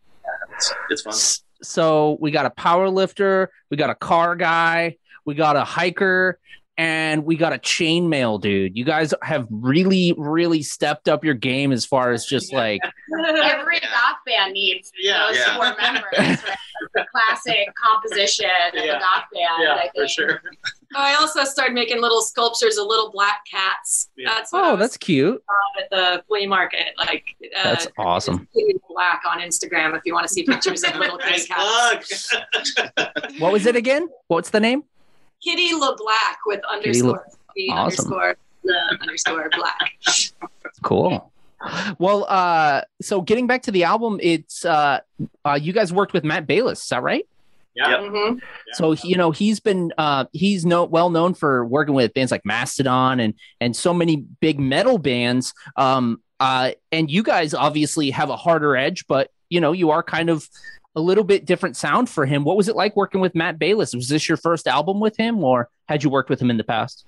it's 0.56 0.74
it's 0.90 1.02
fun. 1.02 1.14
So 1.62 2.18
we 2.20 2.30
got 2.30 2.46
a 2.46 2.50
power 2.50 2.88
lifter, 2.90 3.50
we 3.70 3.76
got 3.76 3.90
a 3.90 3.94
car 3.94 4.36
guy, 4.36 4.96
we 5.24 5.34
got 5.34 5.56
a 5.56 5.64
hiker, 5.64 6.38
and 6.76 7.24
we 7.24 7.36
got 7.36 7.52
a 7.54 7.58
chainmail 7.58 8.40
dude. 8.40 8.76
You 8.76 8.84
guys 8.84 9.14
have 9.22 9.46
really, 9.50 10.12
really 10.18 10.62
stepped 10.62 11.08
up 11.08 11.24
your 11.24 11.34
game 11.34 11.72
as 11.72 11.86
far 11.86 12.10
as 12.12 12.26
just 12.26 12.52
like 12.52 12.80
Every 13.24 13.80
goth 13.80 14.16
band 14.26 14.52
needs 14.52 14.90
Yeah, 15.00 15.26
those 15.28 15.38
yeah. 15.38 15.54
four 15.56 15.76
members. 15.80 16.04
Right? 16.18 16.38
The 16.94 17.06
classic 17.10 17.68
composition 17.82 18.50
of 18.76 18.84
Yeah. 18.84 18.96
a 18.96 18.98
goth 19.00 19.24
band. 19.32 19.62
Yeah, 19.62 19.74
I 19.74 19.80
think. 19.82 19.92
for 19.94 20.08
sure. 20.08 20.42
Oh, 20.96 21.00
I 21.00 21.14
also 21.14 21.44
started 21.44 21.74
making 21.74 22.00
little 22.00 22.22
sculptures 22.22 22.78
of 22.78 22.86
little 22.86 23.10
black 23.10 23.44
cats. 23.50 24.08
Yeah. 24.16 24.32
That's 24.34 24.52
what 24.52 24.64
oh, 24.64 24.76
that's 24.76 24.96
cute. 24.96 25.42
at 25.80 25.90
the 25.90 26.22
flea 26.28 26.46
market. 26.46 26.94
Like 26.98 27.24
uh, 27.58 27.62
That's 27.64 27.88
awesome. 27.98 28.46
Black 28.88 29.22
on 29.26 29.40
Instagram 29.40 29.96
if 29.96 30.02
you 30.04 30.14
want 30.14 30.26
to 30.26 30.32
see 30.32 30.44
pictures 30.44 30.84
of 30.84 30.94
little 30.96 31.18
kitty 31.24 31.44
cats. 31.46 32.32
What 33.38 33.52
was 33.52 33.66
it 33.66 33.74
again? 33.76 34.08
What's 34.28 34.50
the 34.50 34.60
name? 34.60 34.84
Kitty 35.42 35.72
LeBlack 35.74 36.36
with 36.46 36.60
Kitty 36.82 37.02
Le- 37.02 37.14
underscore 37.14 37.26
the 37.56 37.68
Awesome. 37.70 38.12
underscore 38.12 38.36
the 38.64 38.98
underscore 39.00 39.50
black. 39.56 39.92
Cool. 40.82 41.30
Well, 41.98 42.26
uh, 42.28 42.82
so 43.00 43.22
getting 43.22 43.46
back 43.46 43.62
to 43.62 43.70
the 43.70 43.84
album, 43.84 44.18
it's 44.22 44.64
uh, 44.66 45.00
uh, 45.46 45.58
you 45.60 45.72
guys 45.72 45.92
worked 45.92 46.12
with 46.12 46.22
Matt 46.24 46.46
Bayles, 46.46 46.82
is 46.82 46.88
that 46.88 47.02
right? 47.02 47.26
Yeah. 47.74 48.02
Yep. 48.02 48.10
hmm 48.12 48.38
So 48.72 48.92
he- 48.92 49.08
you 49.08 49.16
know 49.16 49.30
he's 49.30 49.60
been 49.60 49.92
uh, 49.98 50.26
he's 50.32 50.64
no 50.64 50.84
well 50.84 51.10
known 51.10 51.34
for 51.34 51.64
working 51.66 51.94
with 51.94 52.14
bands 52.14 52.30
like 52.32 52.44
Mastodon 52.44 53.20
and 53.20 53.34
and 53.60 53.74
so 53.74 53.92
many 53.92 54.16
big 54.40 54.58
metal 54.60 54.98
bands. 54.98 55.52
Um, 55.76 56.20
uh, 56.40 56.72
and 56.92 57.10
you 57.10 57.22
guys 57.22 57.54
obviously 57.54 58.10
have 58.10 58.30
a 58.30 58.36
harder 58.36 58.76
edge, 58.76 59.06
but 59.08 59.30
you 59.50 59.60
know 59.60 59.72
you 59.72 59.90
are 59.90 60.02
kind 60.02 60.30
of 60.30 60.48
a 60.96 61.00
little 61.00 61.24
bit 61.24 61.44
different 61.44 61.76
sound 61.76 62.08
for 62.08 62.24
him. 62.26 62.44
What 62.44 62.56
was 62.56 62.68
it 62.68 62.76
like 62.76 62.94
working 62.94 63.20
with 63.20 63.34
Matt 63.34 63.58
Bayles? 63.58 63.94
Was 63.94 64.08
this 64.08 64.28
your 64.28 64.36
first 64.38 64.68
album 64.68 65.00
with 65.00 65.16
him, 65.16 65.42
or 65.42 65.68
had 65.88 66.04
you 66.04 66.10
worked 66.10 66.30
with 66.30 66.40
him 66.40 66.50
in 66.50 66.56
the 66.56 66.64
past? 66.64 67.04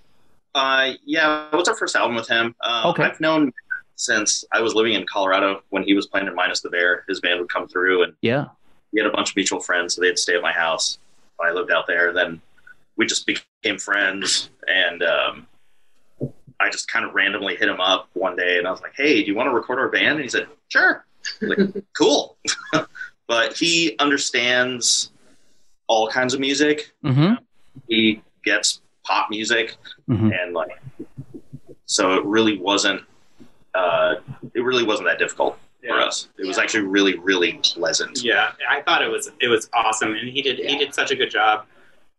Uh, 0.54 0.92
yeah, 1.04 1.48
it 1.52 1.56
was 1.56 1.68
our 1.68 1.76
first 1.76 1.94
album 1.94 2.16
with 2.16 2.26
him. 2.28 2.54
Uh, 2.60 2.84
Okay. 2.90 3.04
I've 3.04 3.20
known 3.20 3.52
since 3.94 4.44
I 4.52 4.60
was 4.60 4.74
living 4.74 4.94
in 4.94 5.06
Colorado 5.06 5.62
when 5.70 5.82
he 5.84 5.94
was 5.94 6.06
playing 6.06 6.26
in 6.26 6.34
Minus 6.34 6.60
the 6.60 6.70
Bear. 6.70 7.04
His 7.08 7.20
band 7.20 7.40
would 7.40 7.48
come 7.52 7.68
through, 7.68 8.02
and 8.04 8.14
Yeah. 8.22 8.46
We 8.92 9.00
had 9.00 9.08
a 9.08 9.12
bunch 9.12 9.30
of 9.30 9.36
mutual 9.36 9.60
friends, 9.60 9.94
so 9.94 10.00
they'd 10.00 10.18
stay 10.18 10.34
at 10.36 10.42
my 10.42 10.52
house 10.52 10.98
I 11.40 11.52
lived 11.52 11.70
out 11.70 11.86
there. 11.86 12.12
Then 12.12 12.40
we 12.96 13.04
just 13.06 13.26
became 13.26 13.78
friends, 13.78 14.48
and 14.68 15.02
um, 15.02 15.46
I 16.60 16.70
just 16.70 16.88
kind 16.88 17.04
of 17.04 17.14
randomly 17.14 17.56
hit 17.56 17.68
him 17.68 17.80
up 17.80 18.08
one 18.14 18.36
day, 18.36 18.58
and 18.58 18.66
I 18.66 18.70
was 18.70 18.80
like, 18.80 18.94
"Hey, 18.96 19.20
do 19.22 19.26
you 19.30 19.34
want 19.36 19.48
to 19.48 19.54
record 19.54 19.78
our 19.78 19.88
band?" 19.88 20.12
And 20.16 20.22
he 20.22 20.28
said, 20.28 20.46
"Sure." 20.68 21.04
like, 21.42 21.58
cool. 21.96 22.36
but 23.28 23.52
he 23.56 23.96
understands 23.98 25.10
all 25.88 26.08
kinds 26.08 26.32
of 26.34 26.40
music. 26.40 26.92
Mm-hmm. 27.04 27.34
He 27.88 28.22
gets 28.44 28.80
pop 29.04 29.28
music 29.30 29.76
Mhm. 30.08 30.32
and 30.42 30.52
like 30.54 30.80
so 31.84 32.14
it 32.14 32.24
really 32.24 32.58
wasn't 32.58 33.02
uh 33.74 34.16
it 34.54 34.60
really 34.60 34.82
wasn't 34.82 35.06
that 35.08 35.18
difficult 35.18 35.56
for 35.88 36.00
us 36.00 36.28
it 36.38 36.46
was 36.46 36.58
actually 36.58 36.84
really 36.84 37.18
really 37.18 37.60
pleasant 37.62 38.22
Yeah, 38.22 38.52
I 38.68 38.82
thought 38.82 39.02
it 39.02 39.10
was 39.10 39.30
it 39.40 39.48
was 39.48 39.68
awesome, 39.74 40.14
and 40.14 40.28
he 40.28 40.42
did 40.42 40.58
he 40.58 40.76
did 40.76 40.94
such 40.94 41.10
a 41.10 41.16
good 41.16 41.30
job 41.30 41.66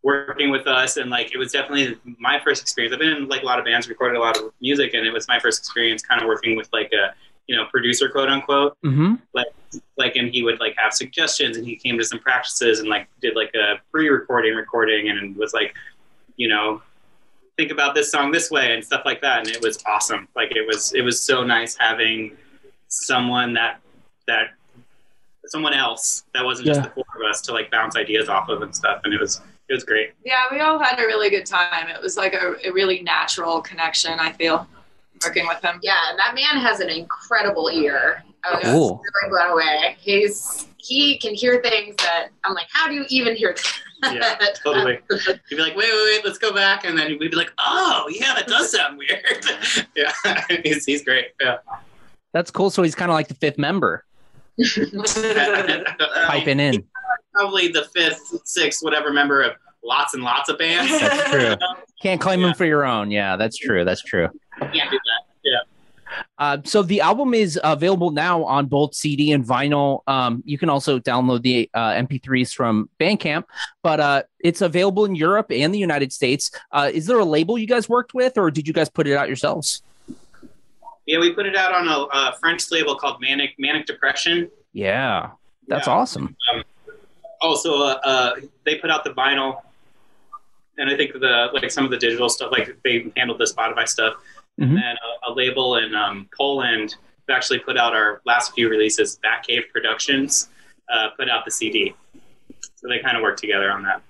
working 0.04 0.50
with 0.52 0.68
us, 0.68 0.98
and 0.98 1.10
like 1.10 1.34
it 1.34 1.38
was 1.38 1.52
definitely 1.52 1.98
my 2.20 2.40
first 2.44 2.62
experience. 2.62 2.94
I've 2.94 3.00
been 3.00 3.10
in 3.10 3.28
like 3.28 3.42
a 3.42 3.46
lot 3.46 3.60
of 3.60 3.66
bands, 3.66 3.90
recorded 3.90 4.18
a 4.18 4.22
lot 4.22 4.38
of 4.38 4.52
music, 4.62 4.94
and 4.94 5.06
it 5.06 5.12
was 5.12 5.28
my 5.28 5.40
first 5.40 5.60
experience 5.60 6.02
kind 6.02 6.22
of 6.22 6.28
working 6.28 6.56
with 6.56 6.70
like 6.72 6.92
a 6.94 7.14
you 7.48 7.56
know 7.56 7.66
producer 7.66 8.10
quote 8.10 8.30
unquote. 8.30 8.78
Mm-hmm. 8.86 9.16
Like, 9.98 10.16
and 10.16 10.30
he 10.30 10.44
would 10.44 10.60
like 10.60 10.76
have 10.78 10.94
suggestions, 10.94 11.58
and 11.58 11.66
he 11.66 11.76
came 11.76 11.98
to 11.98 12.06
some 12.06 12.20
practices 12.20 12.80
and 12.80 12.88
like 12.88 13.08
did 13.22 13.36
like 13.36 13.54
a 13.56 13.76
pre-recording 13.92 14.56
recording, 14.56 15.10
and 15.10 15.36
was 15.36 15.54
like, 15.54 15.76
you 16.38 16.48
know. 16.48 16.82
Think 17.58 17.72
about 17.72 17.96
this 17.96 18.12
song 18.12 18.32
this 18.32 18.52
way 18.52 18.76
and 18.76 18.86
stuff 18.86 19.02
like 19.04 19.20
that, 19.22 19.40
and 19.40 19.48
it 19.48 19.60
was 19.64 19.84
awesome. 19.88 20.28
Like 20.36 20.56
it 20.56 20.68
was, 20.68 20.94
it 20.94 21.02
was 21.02 21.20
so 21.20 21.44
nice 21.44 21.76
having 21.76 22.38
someone 22.88 23.54
that 23.54 23.80
that 24.28 24.48
someone 25.48 25.74
else 25.74 26.24
that 26.34 26.44
wasn't 26.44 26.68
just 26.68 26.80
Yeah. 26.82 26.88
the 26.88 26.92
four 26.94 27.06
of 27.16 27.30
us 27.30 27.42
to 27.42 27.54
like 27.54 27.72
bounce 27.72 27.96
ideas 27.96 28.28
off 28.30 28.50
of 28.50 28.62
and 28.62 28.76
stuff 28.76 29.02
and 29.06 29.14
it 29.14 29.20
was 29.20 29.42
it 29.70 29.74
was 29.74 29.84
great 29.84 30.12
Yeah, 30.26 30.46
we 30.52 30.60
all 30.60 30.80
had 30.80 31.00
a 31.00 31.04
really 31.06 31.30
good 31.30 31.46
time. 31.46 31.88
It 31.90 32.02
was 32.02 32.16
like 32.18 32.34
a, 32.34 32.56
a 32.66 32.72
really 32.72 33.02
natural 33.02 33.62
connection. 33.62 34.18
I 34.20 34.32
feel 34.32 34.66
working 35.26 35.48
with 35.48 35.62
him. 35.62 35.80
Yeah, 35.84 35.96
and 36.10 36.20
that 36.20 36.36
man 36.36 36.62
has 36.62 36.80
an 36.80 36.90
incredible 36.90 37.70
ear. 37.74 38.24
I 38.46 38.56
was 38.56 38.64
Cool. 38.64 39.02
really 39.24 39.30
blown 39.30 39.52
away. 39.52 39.98
He's 40.00 40.68
he 40.78 41.18
can 41.18 41.34
hear 41.34 41.62
things 41.62 41.96
that 41.98 42.30
I'm 42.46 42.54
like, 42.54 42.68
how 42.72 42.88
do 42.88 42.94
you 42.94 43.06
even 43.10 43.36
hear 43.36 43.54
that? 43.54 44.14
yeah 44.14 44.38
totally 44.64 45.00
you'd 45.10 45.40
be 45.50 45.58
like 45.58 45.76
wait 45.76 45.90
wait 45.92 46.04
wait 46.06 46.22
let's 46.24 46.38
go 46.38 46.54
back 46.54 46.86
and 46.86 46.96
then 46.96 47.18
we'd 47.20 47.32
be 47.32 47.36
like 47.36 47.52
oh 47.58 48.06
yeah 48.12 48.36
that 48.36 48.46
does 48.46 48.72
sound 48.72 48.96
weird 48.96 49.44
yeah 49.96 50.14
he's, 50.64 50.86
he's 50.86 51.04
great 51.04 51.30
yeah 51.42 51.58
That's 52.34 52.52
cool. 52.52 52.70
So 52.70 52.84
he's 52.84 52.96
kind 52.96 53.10
of 53.12 53.16
like 53.16 53.28
the 53.28 53.34
fifth 53.36 53.58
member, 53.58 54.06
piping 56.28 56.60
in. 56.60 56.84
probably 57.34 57.68
the 57.70 57.86
fifth 57.94 58.42
sixth 58.46 58.84
whatever 58.84 59.12
member 59.12 59.42
of 59.42 59.54
lots 59.84 60.14
and 60.14 60.24
lots 60.24 60.50
of 60.50 60.58
bands 60.58 60.92
That's 61.00 61.30
true. 61.32 61.56
Can't 62.02 62.20
claim 62.22 62.42
them 62.42 62.54
for 62.54 62.66
your 62.66 62.86
own. 62.86 63.10
Yeah, 63.12 63.38
that's 63.38 63.58
true. 63.58 63.84
That's 63.86 64.02
true. 64.04 64.28
yeah 64.74 64.90
do 64.90 64.98
that 64.98 65.24
yeah 65.44 65.58
Uh, 66.38 66.58
so 66.64 66.82
the 66.84 67.02
album 67.02 67.34
is 67.34 67.60
available 67.64 68.12
now 68.12 68.44
on 68.44 68.66
both 68.66 68.94
CD 68.96 69.32
and 69.32 69.44
vinyl. 69.46 70.02
Um, 70.08 70.42
you 70.46 70.58
can 70.58 70.70
also 70.70 71.00
download 71.00 71.42
the 71.42 71.70
uh, 71.74 71.92
MP3s 71.94 72.54
from 72.54 72.90
Bandcamp, 73.00 73.44
but 73.84 74.00
uh, 74.00 74.24
it's 74.40 74.62
available 74.62 75.06
in 75.06 75.16
Europe 75.16 75.48
and 75.52 75.74
the 75.74 75.80
United 75.80 76.12
States. 76.14 76.52
Uh, 76.72 76.90
is 76.94 77.06
there 77.08 77.20
a 77.20 77.26
label 77.26 77.58
you 77.58 77.68
guys 77.68 77.88
worked 77.90 78.14
with, 78.14 78.38
or 78.38 78.52
did 78.52 78.68
you 78.68 78.74
guys 78.74 78.90
put 78.90 79.08
it 79.08 79.16
out 79.16 79.28
yourselves? 79.28 79.82
Yeah 81.08 81.20
we 81.20 81.34
put 81.34 81.46
it 81.46 81.56
out 81.56 81.74
on 81.74 81.88
a, 81.88 81.98
a 82.14 82.38
french 82.40 82.70
label 82.72 82.96
called 82.96 83.20
manic 83.22 83.56
manic 83.58 83.86
depression 83.86 84.50
Yeah, 84.74 85.32
that's 85.68 85.88
Yeah. 85.88 85.94
awesome. 85.94 86.36
also 87.42 87.82
uh, 87.82 88.00
uh, 88.04 88.32
they 88.66 88.76
put 88.76 88.90
out 88.92 89.04
the 89.04 89.12
vinyl 89.12 89.62
and 90.78 90.90
i 90.90 90.96
think 90.98 91.14
the 91.14 91.48
like 91.54 91.70
some 91.72 91.86
of 91.86 91.92
the 91.92 91.98
digital 91.98 92.30
stuff 92.30 92.52
like 92.52 92.78
they 92.84 93.12
handled 93.16 93.40
the 93.40 93.46
spotify 93.46 93.88
stuff 93.88 94.14
Mhm. 94.60 94.70
and 94.70 94.78
then 94.78 94.96
a, 95.28 95.32
a 95.32 95.34
label 95.34 95.76
in 95.78 95.94
um, 95.94 96.28
poland 96.36 96.96
who 97.28 97.34
actually 97.34 97.60
put 97.60 97.78
out 97.78 97.94
our 97.94 98.22
last 98.26 98.54
few 98.54 98.70
releases 98.70 99.20
batcave 99.24 99.70
productions 99.72 100.50
uh, 100.94 101.10
put 101.18 101.30
out 101.30 101.46
the 101.46 101.52
cd 101.52 101.94
so 102.76 102.88
they 102.88 103.00
kind 103.00 103.16
of 103.18 103.22
work 103.24 103.38
together 103.38 103.72
on 103.72 103.84
that 103.84 104.02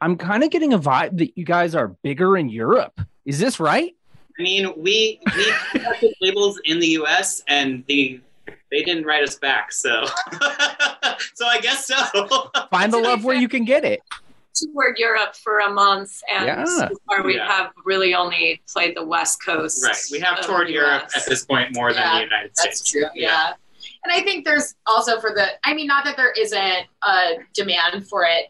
I'm 0.00 0.16
kind 0.16 0.44
of 0.44 0.50
getting 0.50 0.72
a 0.74 0.78
vibe 0.78 1.18
that 1.18 1.36
you 1.36 1.44
guys 1.44 1.74
are 1.74 1.88
bigger 1.88 2.36
in 2.36 2.48
Europe. 2.48 3.00
Is 3.24 3.40
this 3.40 3.58
right? 3.58 3.96
I 4.38 4.42
mean 4.42 4.72
we 4.76 5.20
we 5.36 5.52
contacted 5.72 6.14
labels 6.20 6.60
in 6.64 6.78
the 6.80 6.88
us 6.96 7.42
and 7.48 7.84
the 7.88 8.20
they 8.70 8.82
didn't 8.82 9.04
write 9.04 9.22
us 9.22 9.36
back 9.36 9.72
so 9.72 10.04
so 11.34 11.46
i 11.46 11.58
guess 11.60 11.86
so 11.86 11.96
Find 12.70 12.92
the 12.92 12.98
love 12.98 13.24
where 13.24 13.36
you 13.36 13.48
can 13.48 13.64
get 13.64 13.84
it. 13.84 14.00
toured 14.54 14.98
Europe 14.98 15.34
for 15.36 15.60
a 15.60 15.70
month, 15.70 16.20
and 16.32 16.46
Yeah. 16.46 16.64
so 16.64 16.88
far 17.06 17.22
we 17.22 17.36
Yeah. 17.36 17.46
have 17.50 17.70
really 17.84 18.14
only 18.14 18.60
played 18.72 18.96
the 18.96 19.04
West 19.04 19.42
Coast. 19.44 19.84
right 19.84 19.96
we 20.12 20.18
have 20.20 20.38
of 20.38 20.44
toured 20.46 20.68
europe 20.68 21.04
at 21.16 21.24
this 21.26 21.44
point 21.44 21.74
more 21.74 21.92
than 21.92 22.02
the 22.14 22.20
united 22.24 22.50
That's 22.56 22.78
states 22.80 22.90
true. 22.90 23.06
Yeah. 23.14 23.52
And 24.04 24.12
I 24.12 24.20
think 24.22 24.44
there's 24.44 24.74
also 24.86 25.20
for 25.20 25.30
the, 25.34 25.46
I 25.64 25.74
mean, 25.74 25.86
not 25.88 26.04
that 26.04 26.16
there 26.16 26.30
isn't 26.32 26.86
a 27.02 27.16
demand 27.52 28.08
for 28.08 28.24
it 28.24 28.46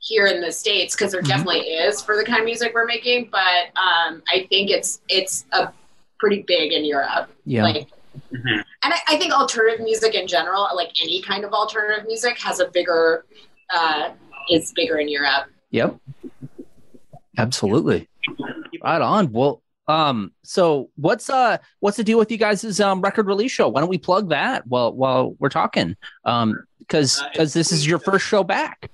here 0.00 0.26
in 0.26 0.40
the 0.40 0.50
States, 0.50 0.96
because 0.96 1.12
there 1.12 1.22
Mhm. 1.22 1.28
definitely 1.28 1.60
is 1.60 2.02
for 2.02 2.16
the 2.16 2.24
kind 2.24 2.40
of 2.40 2.44
music 2.46 2.72
we're 2.74 2.86
making, 2.86 3.28
but 3.30 3.66
um, 3.76 4.22
I 4.32 4.46
think 4.48 4.70
it's 4.70 5.00
it's 5.08 5.44
a 5.52 5.72
pretty 6.18 6.42
big 6.46 6.72
in 6.72 6.84
Europe. 6.84 7.30
Yeah. 7.44 7.64
Like, 7.64 7.86
Mhm. 8.32 8.64
and 8.82 8.92
I, 8.94 8.98
I 9.08 9.16
think 9.18 9.32
alternative 9.32 9.84
music 9.84 10.14
in 10.14 10.26
general, 10.26 10.66
like 10.74 10.90
any 11.02 11.20
kind 11.22 11.44
of 11.44 11.52
alternative 11.52 12.06
music, 12.06 12.38
has 12.38 12.60
a 12.60 12.68
bigger, 12.68 13.24
uh, 13.74 14.10
is 14.50 14.72
bigger 14.72 14.98
in 14.98 15.08
Europe. 15.08 15.46
Yep. 15.70 15.96
Absolutely. 17.38 18.08
Right 18.82 19.00
on. 19.02 19.32
Well, 19.32 19.62
um, 19.86 20.32
so 20.44 20.90
what's 20.96 21.28
uh 21.28 21.58
what's 21.80 21.96
the 21.96 22.04
deal 22.04 22.18
with 22.18 22.30
you 22.30 22.36
guys' 22.38 22.80
um 22.80 23.00
record 23.00 23.26
release 23.26 23.52
show? 23.52 23.68
Why 23.68 23.80
don't 23.80 23.88
we 23.90 23.98
plug 23.98 24.30
that 24.30 24.66
while 24.66 24.92
while 24.92 25.34
we're 25.38 25.48
talking? 25.50 25.96
Um, 26.24 26.58
because 26.78 27.20
Uh, 27.20 27.28
because 27.32 27.52
this 27.52 27.70
is 27.70 27.86
your 27.86 27.98
first 27.98 28.26
show 28.26 28.42
back. 28.44 28.90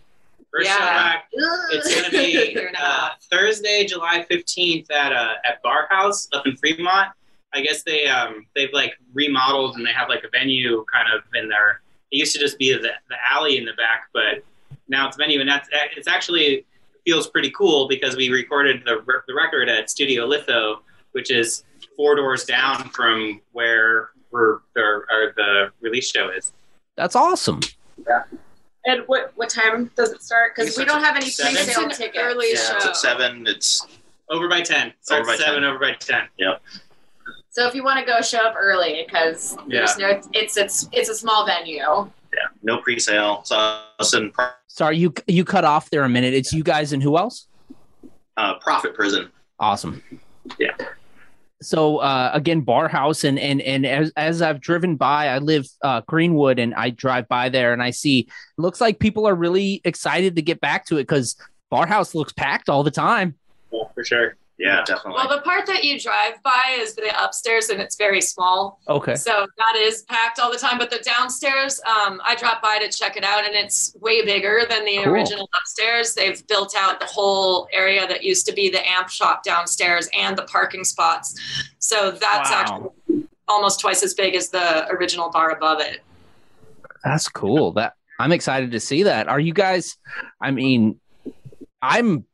First 0.57 0.71
show 0.71 0.79
Yeah. 0.79 0.87
back. 1.13 1.29
It's 1.71 1.95
gonna 1.95 2.11
be 2.11 2.59
uh. 2.81 3.11
Thursday, 3.31 3.85
July 3.85 4.25
fifteenth 4.29 4.91
at 4.91 5.13
uh, 5.13 5.35
at 5.45 5.63
Bar 5.63 5.87
House 5.91 6.29
up 6.33 6.47
in 6.47 6.57
Fremont. 6.57 7.11
I 7.55 7.61
guess 7.61 7.83
they 7.83 8.07
um 8.07 8.47
they've 8.55 8.73
like 8.73 8.93
remodeled 9.15 9.77
and 9.77 9.87
they 9.87 9.93
have 9.93 10.09
like 10.09 10.25
a 10.25 10.29
venue 10.31 10.85
kind 10.93 11.09
of 11.15 11.23
in 11.35 11.49
there. 11.49 11.81
It 12.13 12.17
used 12.19 12.33
to 12.35 12.39
just 12.39 12.59
be 12.59 12.73
the 12.73 12.81
the 13.09 13.17
alley 13.31 13.59
in 13.59 13.65
the 13.65 13.73
back, 13.75 14.09
but 14.13 14.45
now 14.89 15.07
it's 15.09 15.17
a 15.17 15.19
venue, 15.19 15.41
and 15.41 15.49
that's 15.49 15.69
it's 15.97 16.09
actually 16.09 16.65
feels 17.05 17.29
pretty 17.29 17.51
cool 17.51 17.89
because 17.89 18.17
we 18.17 18.29
recorded 18.31 18.83
the 18.85 19.03
the 19.27 19.35
record 19.35 19.69
at 19.69 19.91
Studio 19.91 20.25
Litho, 20.27 20.83
which 21.13 21.31
is 21.31 21.65
four 21.97 22.15
doors 22.15 22.45
down 22.45 22.89
from 22.91 23.41
where 23.53 24.11
we're 24.31 24.59
the, 24.75 24.81
or 24.83 25.33
the 25.37 25.73
release 25.81 26.11
show 26.11 26.29
is. 26.31 26.53
That's 26.97 27.17
awesome. 27.17 27.61
And 28.87 29.03
what 29.07 29.33
what 29.35 29.49
time 29.49 29.91
does 29.97 30.13
it 30.13 30.23
start? 30.23 30.55
Because 30.55 30.79
we 30.79 30.85
don't 30.85 31.03
have 31.03 31.17
any 31.17 31.29
Seven? 31.29 31.55
pre-sale 31.55 31.85
It's 31.87 31.99
an 31.99 32.05
tickets. 32.07 32.19
early 32.23 32.47
Yeah, 32.47 32.53
it's 32.55 32.85
show. 32.85 32.89
at 32.91 32.97
seven. 32.97 33.47
It's 33.47 33.87
Over 34.31 34.49
by 34.49 34.61
ten. 34.61 34.93
Over 35.11 35.25
by 35.25 35.37
seven. 35.37 35.63
10. 35.63 35.65
Over 35.65 35.79
by 35.79 35.93
ten. 35.95 36.23
yep. 36.39 36.63
So 37.51 37.67
if 37.67 37.75
you 37.75 37.83
want 37.83 37.99
to 37.99 38.05
go, 38.05 38.21
show 38.21 38.39
up 38.47 38.55
early 38.59 39.05
because 39.07 39.57
there's 39.67 39.97
no. 39.99 40.21
It's 40.35 40.57
it's 40.57 40.89
it's 40.93 41.09
a 41.09 41.15
small 41.15 41.47
venue. 41.47 41.79
Yeah, 41.79 42.11
no 42.63 42.79
pre-sale. 42.79 43.41
So 43.45 43.57
us 43.99 44.13
and 44.13 44.33
Pro- 44.33 44.49
Sorry, 44.69 44.99
you 44.99 45.13
you 45.27 45.45
cut 45.45 45.65
off 45.65 45.89
there 45.91 46.05
a 46.05 46.09
minute. 46.09 46.35
It's 46.35 46.53
you 46.53 46.63
guys 46.63 46.93
and 46.93 47.03
who 47.03 47.17
else? 47.17 47.49
uh, 48.37 48.55
Profit 48.59 48.95
Prison. 48.95 49.31
Awesome. 49.59 50.03
Yeah. 50.59 50.73
So 51.63 51.99
uh, 51.99 52.31
again, 52.35 52.61
Bar 52.61 52.89
House, 52.89 53.25
and 53.25 53.39
and 53.39 53.63
and 53.63 53.87
as 53.87 54.13
as 54.17 54.43
I've 54.43 54.61
driven 54.61 54.97
by, 54.97 55.29
I 55.29 55.39
live 55.39 55.67
uh, 55.83 56.03
Greenwood, 56.07 56.59
and 56.59 56.75
I 56.75 56.91
drive 56.91 57.29
by 57.29 57.49
there, 57.49 57.73
and 57.73 57.83
I 57.83 57.91
see 57.91 58.29
looks 58.59 58.81
like 58.81 58.99
people 58.99 59.27
are 59.27 59.35
really 59.35 59.81
excited 59.85 60.37
to 60.37 60.43
get 60.43 60.61
back 60.61 60.87
to 60.87 60.97
it 60.99 61.03
because 61.03 61.37
Bar 61.71 61.87
House 61.87 62.15
looks 62.15 62.33
packed 62.33 62.69
all 62.69 62.83
the 62.83 62.91
time. 62.91 63.37
Yeah, 63.73 63.85
for 63.95 64.05
sure. 64.05 64.37
Yeah, 64.59 64.83
definitely. 64.85 65.13
Well, 65.15 65.29
the 65.37 65.43
part 65.43 65.67
that 65.67 65.85
you 65.85 66.01
drive 66.01 66.43
by 66.43 66.77
is 66.79 66.95
the 66.95 67.13
upstairs, 67.23 67.69
and 67.69 67.79
it's 67.81 67.97
very 67.97 68.23
small. 68.23 68.81
Okay. 68.89 69.15
So 69.15 69.47
that 69.59 69.77
is 69.77 70.03
packed 70.05 70.39
all 70.39 70.51
the 70.51 70.57
time. 70.59 70.79
But 70.79 70.91
the 70.91 70.99
downstairs, 71.01 71.79
um, 71.87 72.23
I 72.25 72.35
dropped 72.37 72.63
by 72.63 72.79
to 72.79 72.89
check 72.91 73.19
it 73.19 73.25
out, 73.25 73.45
and 73.45 73.55
it's 73.55 73.95
way 74.01 74.25
bigger 74.25 74.63
than 74.69 74.87
the 74.87 75.03
Cool. 75.05 75.13
original 75.13 75.49
upstairs. 75.61 76.15
They've 76.15 76.45
built 76.47 76.75
out 76.75 77.01
the 77.01 77.07
whole 77.07 77.69
area 77.71 78.07
that 78.09 78.25
used 78.25 78.47
to 78.47 78.53
be 78.55 78.71
the 78.71 78.87
amp 78.89 79.11
shop 79.11 79.43
downstairs 79.45 80.09
and 80.19 80.39
the 80.39 80.45
parking 80.45 80.85
spots. 80.85 81.39
So 81.79 82.13
that's 82.13 82.51
Wow. 82.51 82.57
actually 83.05 83.27
almost 83.49 83.79
twice 83.81 84.03
as 84.03 84.15
big 84.15 84.35
as 84.35 84.49
the 84.49 84.89
original 84.91 85.31
bar 85.31 85.51
above 85.51 85.81
it. 85.81 86.03
That's 87.05 87.29
cool. 87.29 87.73
That 87.73 87.93
I'm 88.19 88.33
excited 88.33 88.71
to 88.71 88.81
see 88.81 89.03
that. 89.03 89.29
Are 89.29 89.39
you 89.39 89.53
guys? 89.53 89.99
I 90.41 90.51
mean, 90.51 90.99
I'm. 91.83 92.25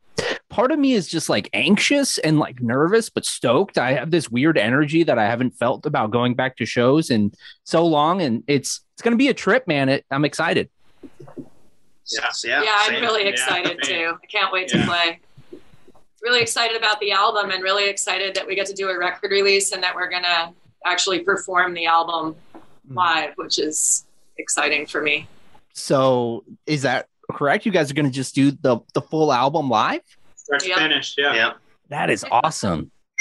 Part 0.53 0.71
of 0.71 0.79
me 0.79 0.93
is 0.93 1.09
just 1.09 1.31
like 1.31 1.49
anxious 1.55 2.19
and 2.19 2.39
like 2.39 2.61
nervous, 2.61 3.09
but 3.09 3.25
stoked. 3.25 3.79
I 3.79 3.95
have 3.95 4.11
this 4.11 4.31
weird 4.31 4.59
energy 4.59 5.03
that 5.03 5.19
I 5.19 5.25
haven't 5.27 5.53
felt 5.53 5.87
about 5.87 6.11
going 6.11 6.35
back 6.35 6.59
to 6.59 6.67
shows 6.67 7.11
in 7.11 7.33
so 7.65 7.87
long, 7.87 8.21
and 8.21 8.45
it's 8.47 8.81
it's 8.93 9.01
going 9.03 9.13
to 9.13 9.17
be 9.19 9.29
a 9.29 9.35
trip, 9.35 9.67
man. 9.67 9.89
It, 9.89 10.05
I'm 10.11 10.27
excited. 10.27 10.69
yeah, 12.07 12.29
yeah, 12.45 12.63
Yeah, 12.63 12.77
I'm 12.81 13.01
really 13.01 13.25
excited 13.25 13.83
same. 13.83 13.97
too. 13.99 14.19
I 14.23 14.27
can't 14.27 14.53
wait 14.53 14.71
Yeah. 14.75 14.83
to 14.83 14.87
play. 14.87 15.21
Really 16.23 16.43
excited 16.43 16.77
about 16.77 17.01
the 17.01 17.13
album 17.13 17.51
and 17.51 17.63
really 17.63 17.89
excited 17.89 18.35
that 18.35 18.47
we 18.47 18.55
get 18.55 18.67
to 18.67 18.75
do 18.75 18.91
a 18.91 18.99
record 18.99 19.31
release 19.31 19.73
and 19.73 19.83
that 19.83 19.95
we're 19.95 20.11
going 20.11 20.23
to 20.23 20.51
actually 20.85 21.21
perform 21.21 21.73
the 21.75 21.87
album 21.87 22.37
Mm. 22.91 22.97
live, 22.97 23.33
which 23.37 23.59
is 23.59 24.05
exciting 24.37 24.85
for 24.87 25.01
me. 25.01 25.29
So, 25.73 26.45
is 26.67 26.83
that 26.83 27.07
correct? 27.31 27.65
You 27.65 27.73
guys 27.73 27.91
are 27.91 27.95
going 27.95 28.07
to 28.07 28.13
just 28.13 28.35
do 28.35 28.51
the 28.51 28.81
the 28.93 29.01
full 29.01 29.33
album 29.33 29.71
live? 29.71 30.03
Start 30.43 30.61
to 30.63 30.69
Yeah. 30.69 30.79
finish. 30.79 31.15
Yeah. 31.17 31.35
Yeah. 31.35 31.53
That 31.89 32.11
is 32.11 32.25
awesome. 32.31 32.91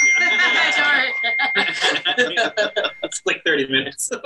it's 3.02 3.20
like 3.26 3.42
30 3.44 3.68
minutes. 3.68 4.10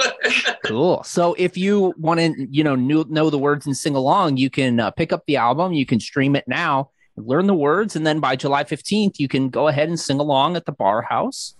Cool. 0.64 1.02
So 1.04 1.34
if 1.38 1.56
you 1.56 1.94
want 1.96 2.18
to, 2.18 2.34
you 2.50 2.64
know, 2.64 2.74
know, 2.74 3.04
know 3.08 3.30
the 3.30 3.38
words 3.38 3.66
and 3.66 3.76
sing 3.76 3.94
along, 3.94 4.36
you 4.36 4.50
can 4.50 4.80
uh, 4.80 4.90
pick 4.90 5.12
up 5.12 5.22
the 5.26 5.36
album. 5.36 5.72
You 5.72 5.86
can 5.86 6.00
stream 6.00 6.34
it 6.34 6.42
now, 6.48 6.90
learn 7.16 7.46
the 7.46 7.54
words, 7.54 7.94
and 7.94 8.04
then 8.04 8.18
by 8.18 8.34
July 8.34 8.64
fifteenth, 8.64 9.20
you 9.20 9.28
can 9.28 9.48
go 9.48 9.68
ahead 9.68 9.88
and 9.88 9.98
sing 10.00 10.18
along 10.18 10.56
at 10.56 10.66
the 10.66 10.72
Bar 10.72 11.02
House. 11.02 11.54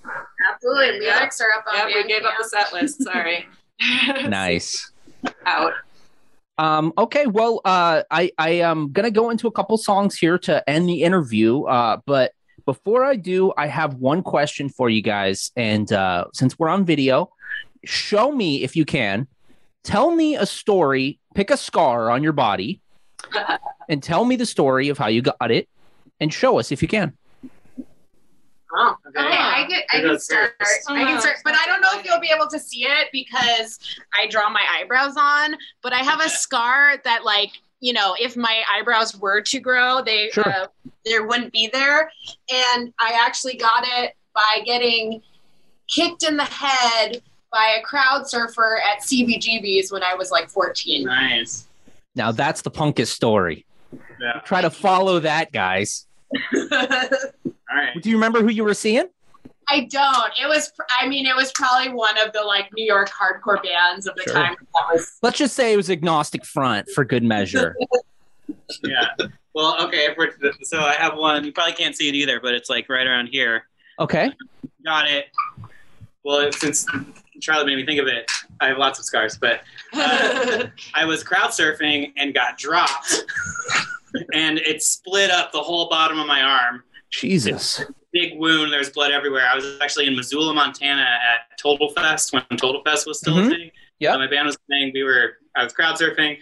Absolutely, 0.53 0.99
lyrics 1.07 1.41
are 1.41 1.53
up 1.57 1.65
on. 1.73 1.89
Yeah, 1.89 1.97
we 2.03 2.09
gave 2.09 2.25
up 2.25 2.35
the 2.37 2.45
set 2.49 2.73
list. 2.73 3.01
Sorry. 3.05 3.47
Nice. 4.29 4.91
Out. 5.45 5.73
Um, 6.59 6.93
okay, 6.97 7.27
well, 7.27 7.61
uh, 7.65 8.03
I 8.11 8.33
I 8.39 8.51
am 8.51 8.93
gonna 8.93 9.11
go 9.11 9.31
into 9.31 9.47
a 9.47 9.53
couple 9.53 9.77
songs 9.77 10.17
here 10.17 10.39
to 10.41 10.69
end 10.69 10.89
the 10.89 11.03
interview. 11.03 11.65
Uh, 11.65 11.99
but 12.07 12.33
before 12.65 13.05
I 13.05 13.17
do, 13.17 13.53
I 13.57 13.67
have 13.67 13.95
one 13.95 14.23
question 14.23 14.69
for 14.69 14.89
you 14.89 15.03
guys. 15.03 15.53
And 15.57 15.91
uh, 15.93 16.27
since 16.33 16.59
we're 16.59 16.69
on 16.69 16.85
video, 16.85 17.31
show 17.85 18.33
me 18.33 18.63
if 18.63 18.75
you 18.75 18.85
can. 18.85 19.29
Tell 19.85 20.11
me 20.11 20.37
a 20.37 20.47
story. 20.47 21.21
Pick 21.35 21.51
a 21.51 21.57
scar 21.57 22.11
on 22.11 22.23
your 22.23 22.33
body, 22.33 22.81
and 23.89 24.03
tell 24.03 24.25
me 24.25 24.37
the 24.37 24.47
story 24.47 24.89
of 24.89 24.99
how 24.99 25.09
you 25.09 25.23
got 25.23 25.51
it, 25.51 25.69
and 26.21 26.33
show 26.33 26.59
us 26.59 26.73
if 26.73 26.81
you 26.81 26.89
can. 26.89 27.17
Oh, 28.75 28.97
Okay. 29.09 29.21
okay. 29.21 29.37
I 29.39 29.65
can 29.69 29.81
I 29.93 30.01
can 30.01 30.19
start. 30.19 30.55
first? 30.59 30.91
I 30.91 31.05
can 31.05 31.21
start, 31.21 31.37
but 31.45 31.55
I 31.55 31.67
don't 31.67 31.81
know 31.81 31.91
if 31.95 32.05
you'll 32.05 32.21
be 32.21 32.31
able 32.35 32.49
to 32.49 32.59
see 32.59 32.85
it 32.85 33.09
because 33.13 33.79
I 34.21 34.27
draw 34.29 34.49
my 34.51 34.63
eyebrows 34.79 35.15
on. 35.17 35.57
But 35.83 35.93
I 35.93 35.99
have 35.99 36.21
a 36.21 36.29
scar 36.29 36.97
that, 37.05 37.25
like, 37.25 37.51
you 37.81 37.93
know, 37.93 38.17
if 38.19 38.37
my 38.37 38.63
eyebrows 38.73 39.17
were 39.17 39.41
to 39.43 39.61
grow, 39.61 40.03
they 40.03 40.31
Sure. 40.31 40.49
uh, 40.49 40.67
there 41.05 41.25
wouldn't 41.27 41.53
be 41.53 41.69
there. 41.73 42.11
And 42.53 42.93
I 42.99 43.19
actually 43.25 43.57
got 43.57 43.85
it 43.87 44.15
by 44.35 44.63
getting 44.65 45.23
kicked 45.89 46.25
in 46.25 46.37
the 46.37 46.45
head 46.45 47.23
by 47.53 47.77
a 47.79 47.83
crowd 47.83 48.29
surfer 48.29 48.81
at 48.93 49.03
CBGB's 49.03 49.93
when 49.93 50.03
I 50.03 50.15
was 50.15 50.31
like 50.33 50.51
14. 50.51 51.05
nice. 51.05 51.69
Now 52.17 52.33
that's 52.33 52.63
the 52.63 52.71
punkest 52.71 53.09
story. 53.13 53.65
Yeah. 54.21 54.41
Try 54.45 54.63
to 54.63 54.71
follow 54.71 55.21
that, 55.21 55.53
guys. 55.53 56.07
All 57.77 57.83
right. 57.83 58.03
Do 58.03 58.09
you 58.11 58.17
remember 58.17 58.41
who 58.43 58.49
you 58.49 58.65
were 58.65 58.75
seeing? 58.75 59.07
I 59.69 59.81
don't. 59.91 60.33
It 60.41 60.47
was. 60.49 60.73
I 61.01 61.09
mean, 61.09 61.27
it 61.27 61.35
was 61.35 61.51
probably 61.53 61.93
one 61.93 62.17
of 62.25 62.33
the 62.33 62.43
like 62.43 62.71
New 62.77 62.85
York 62.85 63.11
hardcore 63.11 63.63
bands 63.63 64.07
of 64.07 64.15
the 64.15 64.23
Sure. 64.23 64.33
time. 64.35 64.55
That 64.75 64.85
was. 64.93 65.19
Let's 65.23 65.39
just 65.39 65.55
say 65.57 65.73
it 65.73 65.77
was 65.77 65.91
Agnostic 65.91 66.45
Front 66.45 66.89
for 66.91 67.05
good 67.05 67.23
measure. 67.23 67.77
Yeah. 68.83 69.07
Well, 69.55 69.77
okay. 69.87 70.07
If 70.07 70.17
we're, 70.17 70.31
so 70.63 70.79
I 70.81 70.95
have 70.95 71.17
one. 71.17 71.45
You 71.45 71.53
probably 71.53 71.73
can't 71.73 71.97
see 71.97 72.09
it 72.09 72.15
either, 72.15 72.41
but 72.41 72.53
it's 72.55 72.69
like 72.69 72.89
right 72.89 73.07
around 73.07 73.29
here. 73.29 73.65
Okay. 73.99 74.31
Got 74.85 75.09
it. 75.09 75.27
Well, 76.25 76.51
since 76.53 76.85
Charlie 77.41 77.65
made 77.65 77.77
me 77.77 77.87
think 77.87 78.01
of 78.01 78.07
it, 78.09 78.31
I 78.61 78.67
have 78.69 78.79
lots 78.79 78.99
of 78.99 79.05
scars, 79.05 79.39
but 79.39 79.61
uh, 79.93 80.65
I 80.95 81.05
was 81.05 81.23
crowd 81.23 81.51
surfing 81.51 82.13
and 82.17 82.35
got 82.35 82.59
dropped, 82.59 83.25
and 84.35 84.59
it 84.59 84.83
split 84.83 85.31
up 85.31 85.53
the 85.53 85.63
whole 85.63 85.89
bottom 85.89 86.19
of 86.19 86.27
my 86.27 86.43
arm. 86.43 86.83
Jesus. 87.11 87.83
Big 88.13 88.39
wound. 88.39 88.73
There's 88.73 88.91
blood 88.91 89.11
everywhere. 89.11 89.47
I 89.51 89.55
was 89.55 89.79
actually 89.81 90.07
in 90.07 90.17
Missoula, 90.17 90.55
Montana, 90.55 91.03
at 91.03 91.57
Total 91.59 91.89
Fest 91.91 92.33
when 92.33 92.43
Total 92.57 92.83
Fest 92.85 93.07
was 93.07 93.19
still 93.21 93.35
Mhm. 93.35 93.47
a 93.47 93.51
thing. 93.51 93.71
Yeah. 93.99 94.15
Uh, 94.15 94.19
my 94.19 94.27
band 94.27 94.47
was 94.47 94.57
playing. 94.69 94.93
We 94.95 95.03
were. 95.03 95.39
I 95.57 95.65
was 95.65 95.73
crowd 95.73 95.97
surfing. 95.97 96.39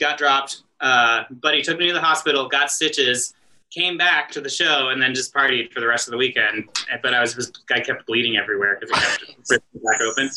Got 0.00 0.18
dropped. 0.18 0.62
Uh, 0.80 1.24
buddy 1.30 1.62
took 1.62 1.78
me 1.78 1.86
to 1.88 1.92
the 1.94 2.00
hospital. 2.00 2.48
Got 2.48 2.70
stitches. 2.70 3.34
Came 3.70 3.96
back 3.98 4.30
to 4.32 4.40
the 4.40 4.48
show 4.48 4.90
and 4.90 5.02
then 5.02 5.14
just 5.14 5.34
partied 5.34 5.72
for 5.72 5.80
the 5.80 5.86
rest 5.86 6.06
of 6.06 6.12
the 6.12 6.16
weekend. 6.18 6.68
But 7.02 7.12
I 7.12 7.20
was 7.20 7.34
just 7.34 7.60
I 7.72 7.80
kept 7.80 8.06
bleeding 8.06 8.36
everywhere 8.36 8.78
because 8.80 8.96
it 8.96 9.02
kept 9.02 9.40
ripping 9.50 9.82
back 9.82 10.00
open. 10.00 10.30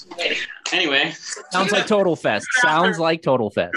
Anyway, 0.72 1.14
Sounds 1.52 1.72
like 1.72 1.86
Total 1.88 2.16
Fest. 2.16 2.48
Sounds 2.62 2.98
like 3.00 3.22
Total 3.22 3.50
Fest. 3.52 3.76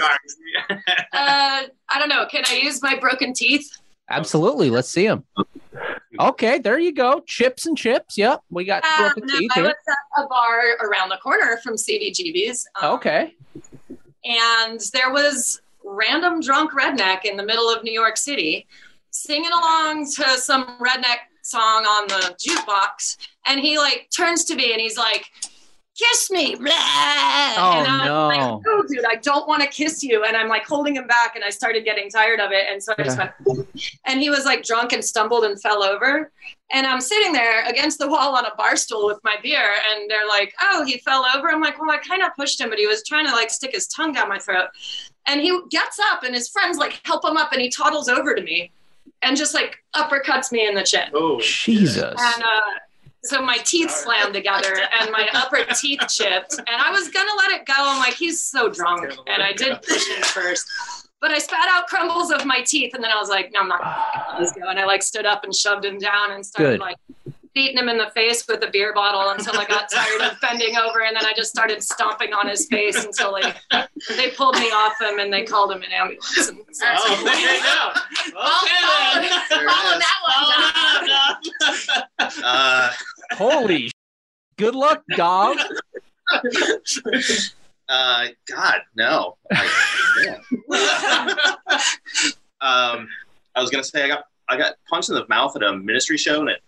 uh, 0.69 0.75
I 1.13 1.99
don't 1.99 2.09
know. 2.09 2.25
Can 2.25 2.43
I 2.47 2.55
use 2.55 2.81
my 2.81 2.97
broken 2.99 3.33
teeth? 3.33 3.77
Absolutely. 4.11 4.69
Let's 4.69 4.89
see 4.89 5.07
them. 5.07 5.23
Okay, 6.19 6.59
there 6.59 6.77
you 6.77 6.93
go. 6.93 7.21
Chips 7.25 7.65
and 7.65 7.77
chips. 7.77 8.17
Yep. 8.17 8.41
We 8.49 8.65
got 8.65 8.83
Um, 8.83 9.13
no, 9.17 9.33
I 9.55 9.61
was 9.61 9.71
at 9.71 10.23
a 10.23 10.27
bar 10.27 10.61
around 10.81 11.09
the 11.09 11.17
corner 11.17 11.57
from 11.63 11.75
CBGB's. 11.75 12.67
um, 12.81 12.95
Okay. 12.95 13.33
and 14.25 14.79
there 14.93 15.11
was 15.11 15.61
random 15.83 16.41
drunk 16.41 16.71
redneck 16.73 17.25
in 17.25 17.37
the 17.37 17.43
middle 17.45 17.69
of 17.69 17.83
New 17.83 17.91
York 17.93 18.17
City 18.17 18.67
singing 19.09 19.51
along 19.51 20.05
to 20.05 20.37
some 20.37 20.65
redneck 20.79 21.17
song 21.43 21.85
on 21.85 22.07
the 22.07 22.35
jukebox 22.37 23.17
and 23.47 23.59
he 23.59 23.77
like 23.77 24.07
turns 24.15 24.45
to 24.45 24.55
me 24.55 24.71
and 24.73 24.79
he's 24.81 24.97
like 24.97 25.25
kiss 25.97 26.31
me 26.31 26.55
blah. 26.55 26.71
Oh, 26.71 27.73
and 27.77 27.87
I'm 27.87 28.05
no. 28.05 28.27
like 28.27 28.61
oh 28.67 28.83
dude 28.87 29.05
I 29.05 29.15
don't 29.15 29.47
want 29.47 29.61
to 29.61 29.67
kiss 29.67 30.01
you 30.03 30.23
and 30.23 30.37
I'm 30.37 30.47
like 30.47 30.65
holding 30.65 30.95
him 30.95 31.05
back 31.05 31.35
and 31.35 31.43
I 31.43 31.49
started 31.49 31.83
getting 31.83 32.09
tired 32.09 32.39
of 32.39 32.51
it 32.51 32.65
and 32.71 32.81
so 32.81 32.93
I 32.97 33.03
just 33.03 33.17
Yeah. 33.17 33.31
went 33.45 33.67
and 34.05 34.19
he 34.21 34.29
was 34.29 34.45
like 34.45 34.63
drunk 34.63 34.93
and 34.93 35.03
stumbled 35.03 35.43
and 35.43 35.61
fell 35.61 35.83
over 35.83 36.31
and 36.73 36.87
I'm 36.87 37.01
sitting 37.01 37.33
there 37.33 37.65
against 37.67 37.99
the 37.99 38.07
wall 38.07 38.35
on 38.37 38.45
a 38.45 38.55
bar 38.55 38.77
stool 38.77 39.05
with 39.05 39.19
my 39.25 39.35
beer, 39.43 39.59
and 39.91 40.09
they're 40.09 40.25
like, 40.29 40.53
"Oh, 40.61 40.85
he 40.85 40.99
fell 40.99 41.25
over." 41.35 41.49
I'm 41.49 41.59
like, 41.59 41.77
"Well, 41.81 41.91
I 41.91 41.97
kind 41.97 42.23
of 42.23 42.33
pushed 42.37 42.61
him, 42.61 42.69
but 42.69 42.79
he 42.79 42.87
was 42.87 43.03
trying 43.05 43.25
to 43.27 43.33
like 43.33 43.49
stick 43.49 43.71
his 43.73 43.87
tongue 43.87 44.13
down 44.13 44.29
my 44.29 44.39
throat." 44.39 44.67
And 45.27 45.41
he 45.41 45.59
gets 45.69 45.99
up 46.13 46.23
and 46.23 46.33
his 46.33 46.47
friends 46.47 46.77
like 46.77 47.01
help 47.03 47.25
him 47.25 47.35
up 47.35 47.51
and 47.51 47.61
he 47.61 47.69
toddles 47.69 48.07
over 48.07 48.33
to 48.33 48.41
me 48.41 48.71
and 49.21 49.35
just 49.35 49.53
like 49.53 49.83
uppercuts 49.97 50.53
me 50.53 50.65
in 50.65 50.73
the 50.73 50.83
chin. 50.83 51.09
Oh, 51.13 51.41
Jesus. 51.41 52.15
And 52.17 52.41
uh, 52.43 52.71
so 53.23 53.41
my 53.41 53.57
teeth 53.57 53.91
slammed 53.91 54.33
together 54.33 54.75
and 54.99 55.11
my 55.11 55.27
upper 55.33 55.63
teeth 55.79 56.01
chipped. 56.09 56.57
And 56.57 56.67
I 56.69 56.89
was 56.91 57.09
gonna 57.09 57.31
let 57.37 57.51
it 57.51 57.65
go. 57.65 57.73
I'm 57.77 57.99
like, 57.99 58.13
he's 58.15 58.41
so 58.41 58.69
drunk. 58.69 59.13
And 59.27 59.41
I 59.43 59.53
did 59.53 59.81
push 59.81 60.07
him 60.07 60.21
first. 60.23 60.65
But 61.19 61.29
I 61.31 61.37
spat 61.37 61.67
out 61.69 61.85
crumbles 61.87 62.31
of 62.31 62.45
my 62.45 62.61
teeth 62.61 62.95
and 62.95 63.03
then 63.03 63.11
I 63.11 63.15
was 63.19 63.29
like, 63.29 63.51
no, 63.53 63.59
I'm 63.59 63.67
not 63.67 63.79
gonna 63.81 64.25
let 64.31 64.39
this 64.39 64.51
go. 64.53 64.67
And 64.69 64.79
I 64.79 64.85
like 64.85 65.03
stood 65.03 65.25
up 65.27 65.43
and 65.43 65.53
shoved 65.53 65.85
him 65.85 65.99
down 65.99 66.31
and 66.31 66.43
started 66.45 66.79
Good. 66.79 66.79
like 66.79 66.97
beating 67.53 67.77
him 67.77 67.89
in 67.89 67.97
the 67.97 68.09
face 68.15 68.47
with 68.47 68.63
a 68.63 68.69
beer 68.71 68.93
bottle 68.93 69.29
until 69.31 69.59
I 69.59 69.65
got 69.65 69.91
tired 69.91 70.21
of 70.21 70.39
bending 70.39 70.77
over 70.77 71.01
and 71.03 71.13
then 71.17 71.25
I 71.25 71.33
just 71.35 71.49
started 71.51 71.83
stomping 71.83 72.31
on 72.33 72.47
his 72.47 72.65
face 72.67 73.03
until 73.03 73.33
like 73.33 73.57
they 74.17 74.31
pulled 74.31 74.55
me 74.55 74.71
off 74.71 74.93
him 75.01 75.19
and 75.19 75.31
they 75.33 75.43
called 75.43 75.69
him 75.73 75.81
an 75.83 75.91
ambulance. 75.91 76.47
And 76.47 76.57
so- 76.71 76.85
Oh, 76.85 77.21
there 77.25 77.55
you 77.55 77.61
go. 77.61 77.91
Okay 78.39 78.81
then. 79.19 79.29
There 79.49 79.69
Follow 79.69 79.99
that 79.99 80.17
one 80.23 81.07
down. 81.07 82.31
Uh, 83.41 83.49
Holy 83.49 83.87
sh- 83.89 83.93
good 84.57 84.75
luck, 84.75 85.03
dog. 85.15 85.57
uh, 87.89 88.27
God, 88.47 88.75
no. 88.95 89.37
Like, 89.51 89.69
yeah. 90.23 90.37
um, 92.61 93.07
I 93.55 93.61
was 93.61 93.69
gonna 93.71 93.83
say 93.83 94.03
I 94.03 94.07
got 94.07 94.25
I 94.47 94.57
got 94.57 94.75
punched 94.89 95.09
in 95.09 95.15
the 95.15 95.25
mouth 95.27 95.55
at 95.55 95.63
a 95.63 95.73
ministry 95.75 96.17
show 96.17 96.41
and 96.41 96.49
it 96.49 96.61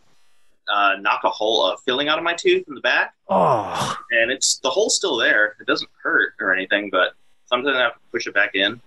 uh, 0.73 0.95
knocked 0.99 1.25
a 1.25 1.29
hole 1.29 1.65
of 1.65 1.79
filling 1.81 2.07
out 2.07 2.17
of 2.17 2.23
my 2.23 2.33
tooth 2.33 2.67
in 2.67 2.73
the 2.73 2.81
back, 2.81 3.13
Oh, 3.29 3.95
and 4.11 4.31
it's 4.31 4.57
the 4.59 4.69
hole's 4.69 4.95
still 4.95 5.17
there. 5.17 5.55
It 5.59 5.67
doesn't 5.67 5.89
hurt 6.01 6.33
or 6.39 6.53
anything, 6.53 6.89
but 6.89 7.13
sometimes 7.45 7.75
I 7.75 7.81
have 7.81 7.93
to 7.93 7.99
push 8.11 8.25
it 8.27 8.33
back 8.33 8.55
in, 8.55 8.81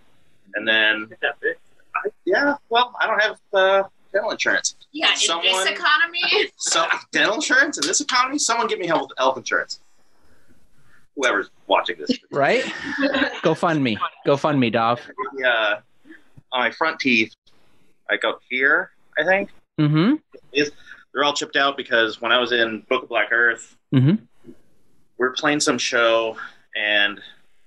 and 0.55 0.67
then 0.67 1.09
I, 1.23 2.09
yeah, 2.25 2.57
well, 2.69 2.95
I 3.01 3.07
don't 3.07 3.23
have 3.23 3.39
uh, 3.53 3.83
dental 4.17 4.31
insurance. 4.31 4.77
Yeah, 4.93 5.11
in 5.11 5.17
Someone- 5.17 5.47
this 5.47 5.67
economy. 5.67 6.51
So 6.57 6.87
dental 7.13 7.35
insurance 7.35 7.79
in 7.79 7.87
this 7.87 8.01
economy, 8.01 8.39
someone 8.39 8.67
give 8.67 8.79
me 8.79 8.87
health 8.87 9.09
with 9.11 9.19
health 9.19 9.37
insurance. 9.37 9.81
Whoever's 11.17 11.51
watching 11.67 11.97
this, 11.99 12.11
right? 12.31 12.65
Go 13.43 13.55
fund 13.55 13.83
me. 13.83 13.97
Go 14.27 14.37
fund 14.37 14.59
me, 14.61 14.71
dog. 14.71 15.01
uh, 15.47 15.77
on 16.53 16.61
my 16.61 16.71
front 16.71 16.99
teeth, 17.01 17.35
like 18.11 18.25
up 18.25 18.41
here, 18.49 18.91
I 19.19 19.25
think 19.25 19.51
Mm-hmm. 19.79 20.15
is 20.55 20.73
they're 21.13 21.23
all 21.25 21.35
chipped 21.35 21.57
out 21.57 21.77
because 21.77 22.19
when 22.23 22.33
I 22.33 22.39
was 22.39 22.53
in 22.53 22.81
Book 22.89 23.03
of 23.03 23.09
Black 23.11 23.31
Earth, 23.31 23.77
Mhm. 23.95 24.19
we're 25.19 25.33
playing 25.33 25.61
some 25.61 25.77
show, 25.79 26.37
and 26.75 27.21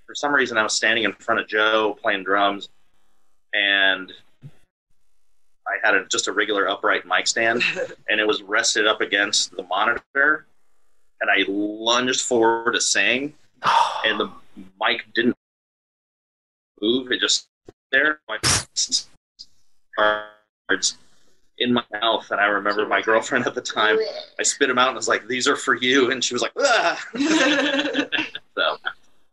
for 0.08 0.16
some 0.16 0.34
reason 0.34 0.58
I 0.58 0.64
was 0.64 0.74
standing 0.74 1.04
in 1.04 1.14
front 1.14 1.40
of 1.40 1.48
Joe 1.48 1.96
playing 2.02 2.24
drums, 2.24 2.70
and 3.54 4.12
I 5.70 5.86
had 5.86 5.96
a, 5.96 6.06
just 6.06 6.28
a 6.28 6.32
regular 6.32 6.68
upright 6.68 7.06
mic 7.06 7.28
stand, 7.28 7.64
and 8.10 8.20
it 8.20 8.28
was 8.28 8.42
rested 8.42 8.88
up 8.88 9.02
against 9.02 9.56
the 9.56 9.64
monitor, 9.64 10.46
and 11.22 11.30
I 11.30 11.46
lunged 11.48 12.22
forward 12.22 12.74
to 12.74 12.82
sing, 12.82 13.34
and 14.06 14.20
the 14.20 14.32
mic 14.80 15.06
didn't 15.14 15.36
move; 16.82 17.12
it 17.12 17.20
just 17.20 17.48
there. 17.92 18.20
My 18.28 18.38
cards 19.98 20.98
in 21.58 21.74
my 21.74 21.84
mouth, 21.92 22.32
and 22.32 22.40
I 22.40 22.46
remember 22.46 22.88
my 22.88 23.02
girlfriend 23.02 23.46
at 23.46 23.54
the 23.54 23.62
time. 23.62 23.98
I 24.40 24.44
spit 24.44 24.70
them 24.70 24.78
out 24.78 24.88
and 24.88 24.96
was 24.96 25.08
like, 25.08 25.28
"These 25.28 25.48
are 25.48 25.56
for 25.56 25.76
you," 25.76 26.12
and 26.12 26.24
she 26.24 26.34
was 26.34 26.42
like, 26.42 26.54
"Ah." 26.58 27.06
so 28.56 28.78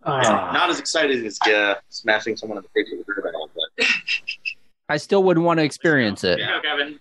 Ah. 0.06 0.52
not 0.52 0.70
as 0.70 0.78
excited 0.78 1.24
as 1.26 1.40
uh, 1.48 1.74
smashing 1.88 2.36
someone 2.36 2.58
in 2.58 2.62
the 2.62 2.68
face 2.68 2.92
with 2.96 3.18
a 3.18 3.20
barbell, 3.22 3.50
but 3.54 3.86
I 4.88 4.96
still 4.98 5.22
wouldn't 5.24 5.44
want 5.44 5.58
to 5.58 5.64
experience 5.64 6.22
it. 6.24 6.38
There 6.38 6.54
you 6.56 6.62
go, 6.62 6.68
Kevin. 6.68 7.00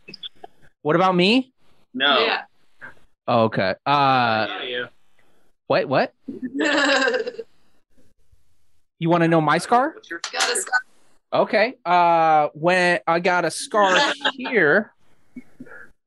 What 0.82 0.96
about 0.96 1.16
me? 1.16 1.54
no. 1.94 2.20
Yeah. 2.20 2.42
Oh, 3.28 3.44
okay. 3.46 3.74
Uh, 3.86 4.48
Yeah, 4.48 4.64
you. 4.64 4.88
what? 5.68 5.88
What? 5.88 6.14
You 8.98 9.10
want 9.10 9.24
to 9.24 9.28
know 9.28 9.42
my 9.42 9.58
scar? 9.58 9.92
What's 9.94 10.10
your 10.10 10.22
scar. 10.24 10.80
Okay. 11.34 11.76
Uh, 11.86 12.48
when 12.54 13.00
I 13.06 13.20
got 13.20 13.44
a 13.44 13.52
scar 13.52 13.94
here, 14.38 14.94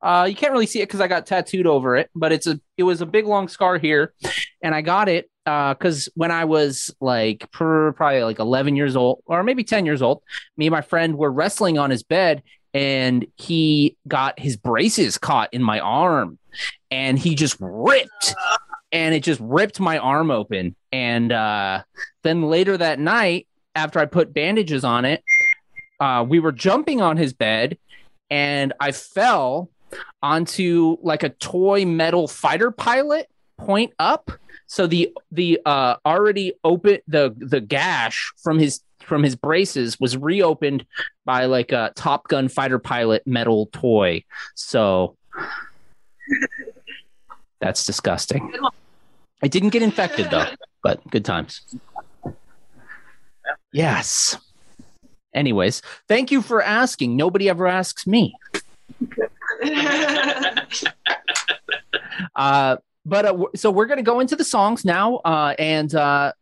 uh, 0.01 0.27
you 0.29 0.35
can't 0.35 0.53
really 0.53 0.65
see 0.67 0.81
it 0.81 0.85
because 0.87 1.01
I 1.03 1.07
got 1.07 1.27
tattooed 1.27 1.67
over 1.67 1.97
it, 1.97 2.09
but 2.15 2.33
it's 2.33 2.47
a 2.47 2.59
it 2.79 2.85
was 2.85 3.03
a 3.03 3.07
big 3.07 3.27
long 3.27 3.47
scar 3.49 3.77
here, 3.77 4.15
and 4.63 4.75
I 4.75 4.81
got 4.81 5.11
it 5.11 5.29
because 5.75 6.09
when 6.15 6.31
I 6.31 6.45
was 6.45 6.95
like 7.01 7.51
probably 7.51 8.23
like 8.23 8.39
11 8.39 8.77
years 8.77 8.97
old 8.97 9.23
or 9.27 9.43
maybe 9.43 9.65
10 9.65 9.87
years 9.87 10.03
old, 10.03 10.23
me 10.57 10.67
and 10.67 10.73
my 10.73 10.81
friend 10.81 11.17
were 11.17 11.31
wrestling 11.31 11.79
on 11.79 11.91
his 11.91 12.03
bed, 12.03 12.43
and 12.75 13.27
he 13.37 13.97
got 14.07 14.39
his 14.39 14.57
braces 14.57 15.19
caught 15.19 15.53
in 15.53 15.63
my 15.63 15.81
arm, 15.81 16.39
and 16.91 17.19
he 17.19 17.35
just 17.35 17.57
ripped. 17.61 18.35
And 18.91 19.15
it 19.15 19.23
just 19.23 19.41
ripped 19.43 19.81
my 19.81 19.99
arm 19.99 20.31
open. 20.31 20.75
And 20.93 21.31
uh, 21.31 21.83
then 22.23 22.45
later 22.45 22.77
that 22.77 22.99
night, 22.99 23.47
after 23.75 23.99
I 23.99 24.07
put 24.07 24.33
bandages 24.33 24.83
on 24.83 25.05
it, 25.05 25.23
uh, 26.01 26.25
we 26.27 26.41
were 26.41 26.53
jumping 26.53 27.03
on 27.03 27.17
his 27.19 27.33
bed 27.35 27.77
and 28.31 28.73
I 28.81 28.93
fell 28.93 29.71
onto 30.23 30.97
like 31.03 31.23
a 31.23 31.31
toy 31.31 31.85
metal 31.85 32.29
fighter 32.29 32.71
pilot 32.71 33.29
point 33.59 33.93
up. 33.99 34.31
So 34.67 34.87
the 34.87 35.13
the 35.31 35.61
uh, 35.67 35.97
already 36.05 36.55
open 36.65 36.99
the 37.07 37.35
the 37.37 37.61
gash 37.61 38.33
from 38.43 38.59
his 38.59 38.81
from 39.01 39.23
his 39.23 39.37
braces 39.37 39.99
was 39.99 40.17
reopened 40.17 40.87
by 41.25 41.47
like 41.47 41.73
a 41.73 41.93
Top 41.97 42.29
Gun 42.29 42.49
fighter 42.49 42.79
pilot 42.79 43.27
metal 43.27 43.67
toy. 43.73 44.25
So 44.55 45.17
that's 47.61 47.85
disgusting. 47.85 48.53
I 49.43 49.49
didn't 49.49 49.71
get 49.71 49.83
infected 49.83 50.31
though, 50.31 50.47
but 50.83 51.07
good 51.11 51.25
times. 51.25 51.63
Yes. 53.73 54.37
Anyways, 55.35 55.83
thank 56.09 56.31
you 56.31 56.43
for 56.43 56.63
asking. 56.63 57.17
Nobody 57.17 57.49
ever 57.49 57.67
asks 57.67 58.07
me. 58.07 58.35
Uh, 62.35 62.77
but 63.09 63.25
uh, 63.25 63.45
so 63.57 63.71
we're 63.71 63.87
gonna 63.87 64.03
go 64.03 64.21
into 64.21 64.37
the 64.37 64.45
songs 64.45 64.85
now, 64.85 65.17
uh, 65.17 65.55
and 65.59 65.95
uh, 65.95 66.33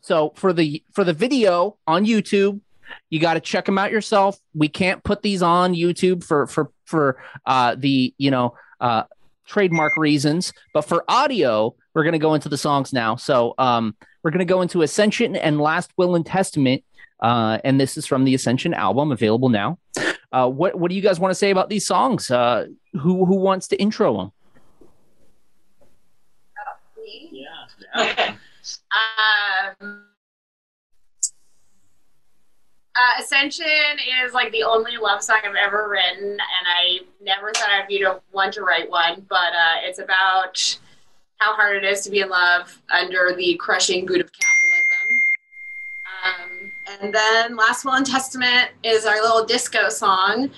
so 0.00 0.32
for 0.36 0.52
the 0.52 0.82
for 0.92 1.02
the 1.02 1.12
video 1.12 1.76
on 1.86 2.06
YouTube, 2.06 2.60
you 3.10 3.18
got 3.18 3.34
to 3.34 3.40
check 3.40 3.64
them 3.64 3.78
out 3.78 3.90
yourself. 3.90 4.38
We 4.54 4.68
can't 4.68 5.02
put 5.02 5.22
these 5.22 5.42
on 5.42 5.74
YouTube 5.74 6.22
for 6.22 6.46
for 6.46 6.70
for 6.84 7.22
uh, 7.46 7.74
the 7.76 8.14
you 8.16 8.30
know 8.30 8.54
uh, 8.80 9.04
trademark 9.46 9.96
reasons, 9.96 10.52
but 10.72 10.82
for 10.82 11.04
audio, 11.08 11.74
we're 11.94 12.04
gonna 12.04 12.18
go 12.18 12.34
into 12.34 12.48
the 12.48 12.58
songs 12.58 12.92
now. 12.92 13.16
So 13.16 13.54
um, 13.58 13.96
we're 14.22 14.30
gonna 14.30 14.44
go 14.44 14.62
into 14.62 14.82
Ascension 14.82 15.34
and 15.34 15.60
Last 15.60 15.90
Will 15.96 16.14
and 16.14 16.24
Testament. 16.24 16.84
Uh, 17.20 17.58
and 17.64 17.80
this 17.80 17.96
is 17.96 18.06
from 18.06 18.24
the 18.24 18.34
Ascension 18.34 18.74
album, 18.74 19.10
available 19.10 19.48
now. 19.48 19.78
What 20.30 20.78
what 20.78 20.90
do 20.90 20.94
you 20.94 21.02
guys 21.02 21.18
want 21.18 21.30
to 21.32 21.36
say 21.36 21.50
about 21.50 21.68
these 21.68 21.86
songs? 21.86 22.28
Who 22.28 22.68
who 22.92 23.36
wants 23.36 23.68
to 23.68 23.76
intro 23.76 24.16
them? 24.16 24.32
Yeah. 27.94 28.34
Um, 29.80 30.04
uh, 32.96 33.22
Ascension 33.22 33.66
is 34.24 34.32
like 34.32 34.52
the 34.52 34.62
only 34.62 34.96
love 34.96 35.22
song 35.22 35.40
I've 35.44 35.54
ever 35.54 35.88
written, 35.88 36.30
and 36.30 36.38
I 36.40 37.00
never 37.20 37.52
thought 37.52 37.70
I'd 37.70 37.88
be 37.88 38.02
the 38.02 38.20
one 38.30 38.52
to 38.52 38.62
write 38.62 38.88
one. 38.88 39.26
But 39.28 39.52
uh, 39.52 39.80
it's 39.82 39.98
about 39.98 40.78
how 41.38 41.54
hard 41.54 41.76
it 41.76 41.84
is 41.84 42.02
to 42.02 42.10
be 42.10 42.20
in 42.20 42.28
love 42.28 42.80
under 42.92 43.34
the 43.36 43.56
crushing 43.56 44.06
boot 44.06 44.20
of 44.20 44.30
capitalism. 44.32 45.20
Um, 46.24 46.72
and 47.02 47.14
then 47.14 47.56
Last 47.56 47.84
Will 47.84 47.94
and 47.94 48.06
Testament 48.06 48.70
is 48.82 49.06
our 49.06 49.20
little 49.20 49.44
disco 49.44 49.88
song, 49.88 50.50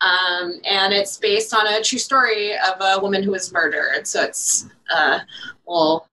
um, 0.00 0.60
and 0.68 0.92
it's 0.92 1.16
based 1.16 1.54
on 1.54 1.66
a 1.66 1.82
true 1.82 1.98
story 1.98 2.52
of 2.54 2.80
a 2.80 3.00
woman 3.00 3.22
who 3.22 3.30
was 3.30 3.52
murdered. 3.52 4.06
So 4.06 4.22
it's 4.22 4.66
uh, 4.94 5.20
well 5.66 6.08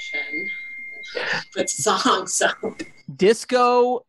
obsession 0.00 0.50
with 1.56 1.70
songs. 1.70 2.34
So 2.34 2.48
disco, 3.14 4.04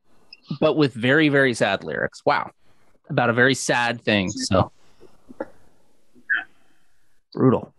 but 0.59 0.73
with 0.75 0.93
very, 0.93 1.29
very 1.29 1.53
sad 1.53 1.83
lyrics. 1.83 2.23
Wow. 2.25 2.51
About 3.09 3.29
a 3.29 3.33
very 3.33 3.55
sad 3.55 4.01
thing. 4.01 4.29
So 4.29 4.71
brutal. 7.33 7.73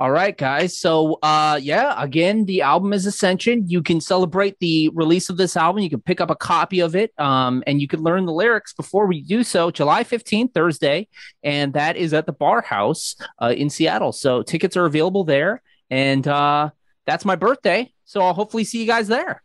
All 0.00 0.10
right, 0.10 0.36
guys. 0.36 0.76
So, 0.76 1.18
uh, 1.22 1.60
yeah, 1.62 1.94
again, 2.02 2.44
the 2.46 2.62
album 2.62 2.92
is 2.92 3.06
Ascension. 3.06 3.68
You 3.68 3.82
can 3.82 4.00
celebrate 4.00 4.58
the 4.58 4.88
release 4.94 5.30
of 5.30 5.36
this 5.36 5.56
album. 5.56 5.80
You 5.82 5.90
can 5.90 6.00
pick 6.00 6.20
up 6.20 6.28
a 6.28 6.34
copy 6.34 6.80
of 6.80 6.96
it, 6.96 7.12
um, 7.20 7.62
and 7.68 7.80
you 7.80 7.86
can 7.86 8.02
learn 8.02 8.26
the 8.26 8.32
lyrics 8.32 8.72
before 8.72 9.06
we 9.06 9.22
do 9.22 9.44
so. 9.44 9.70
July 9.70 10.02
15th, 10.02 10.54
Thursday, 10.54 11.06
and 11.44 11.74
that 11.74 11.96
is 11.96 12.14
at 12.14 12.26
the 12.26 12.32
Bar 12.32 12.62
House 12.62 13.14
uh, 13.40 13.54
in 13.56 13.70
Seattle. 13.70 14.10
So, 14.10 14.42
tickets 14.42 14.76
are 14.76 14.86
available 14.86 15.22
there, 15.22 15.62
and 15.88 16.26
uh, 16.26 16.70
that's 17.06 17.24
my 17.24 17.36
birthday. 17.36 17.92
So, 18.04 18.20
I'll 18.20 18.34
hopefully 18.34 18.64
see 18.64 18.80
you 18.80 18.86
guys 18.86 19.08
there. 19.08 19.42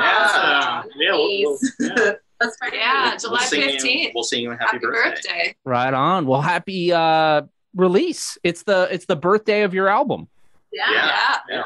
Yeah. 0.00 0.82
Yeah, 0.96 1.12
we'll- 1.12 1.58
we'll- 1.80 2.14
That's 2.40 2.56
right. 2.62 2.72
Yeah, 2.72 3.08
We'll 3.10 3.18
July 3.18 3.40
sing 3.46 3.62
you- 3.62 3.70
fifteenth. 3.72 4.12
We'll 4.14 4.22
sing 4.22 4.42
you 4.42 4.50
a 4.52 4.54
happy, 4.54 4.64
Happy 4.76 4.78
birthday. 4.86 5.10
birthday. 5.10 5.54
Right 5.64 5.92
on. 5.92 6.24
Well, 6.24 6.40
happy 6.40 6.92
uh 6.92 7.42
release. 7.74 8.38
It's 8.44 8.62
the 8.62 8.86
it's 8.92 9.06
the 9.06 9.16
birthday 9.16 9.62
of 9.62 9.74
your 9.74 9.88
album. 9.88 10.28
Yeah. 10.72 10.84
Yeah. 10.92 11.36
Yeah. 11.50 11.62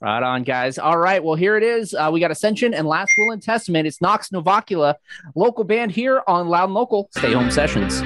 Right 0.00 0.22
on, 0.22 0.42
guys. 0.44 0.78
All 0.78 0.96
right. 0.96 1.22
Well, 1.22 1.34
here 1.34 1.58
it 1.58 1.62
is. 1.62 1.92
Uh, 1.92 2.08
we 2.10 2.18
got 2.20 2.30
Ascension 2.30 2.72
and 2.72 2.88
Last 2.88 3.12
Will 3.18 3.32
and 3.32 3.42
Testament. 3.42 3.86
It's 3.86 4.00
Nox 4.00 4.30
Novacula, 4.30 4.94
local 5.34 5.64
band 5.64 5.92
here 5.92 6.22
on 6.26 6.48
Loud 6.48 6.64
and 6.64 6.74
Local. 6.74 7.10
Stay 7.14 7.34
home 7.34 7.50
sessions. 7.50 8.00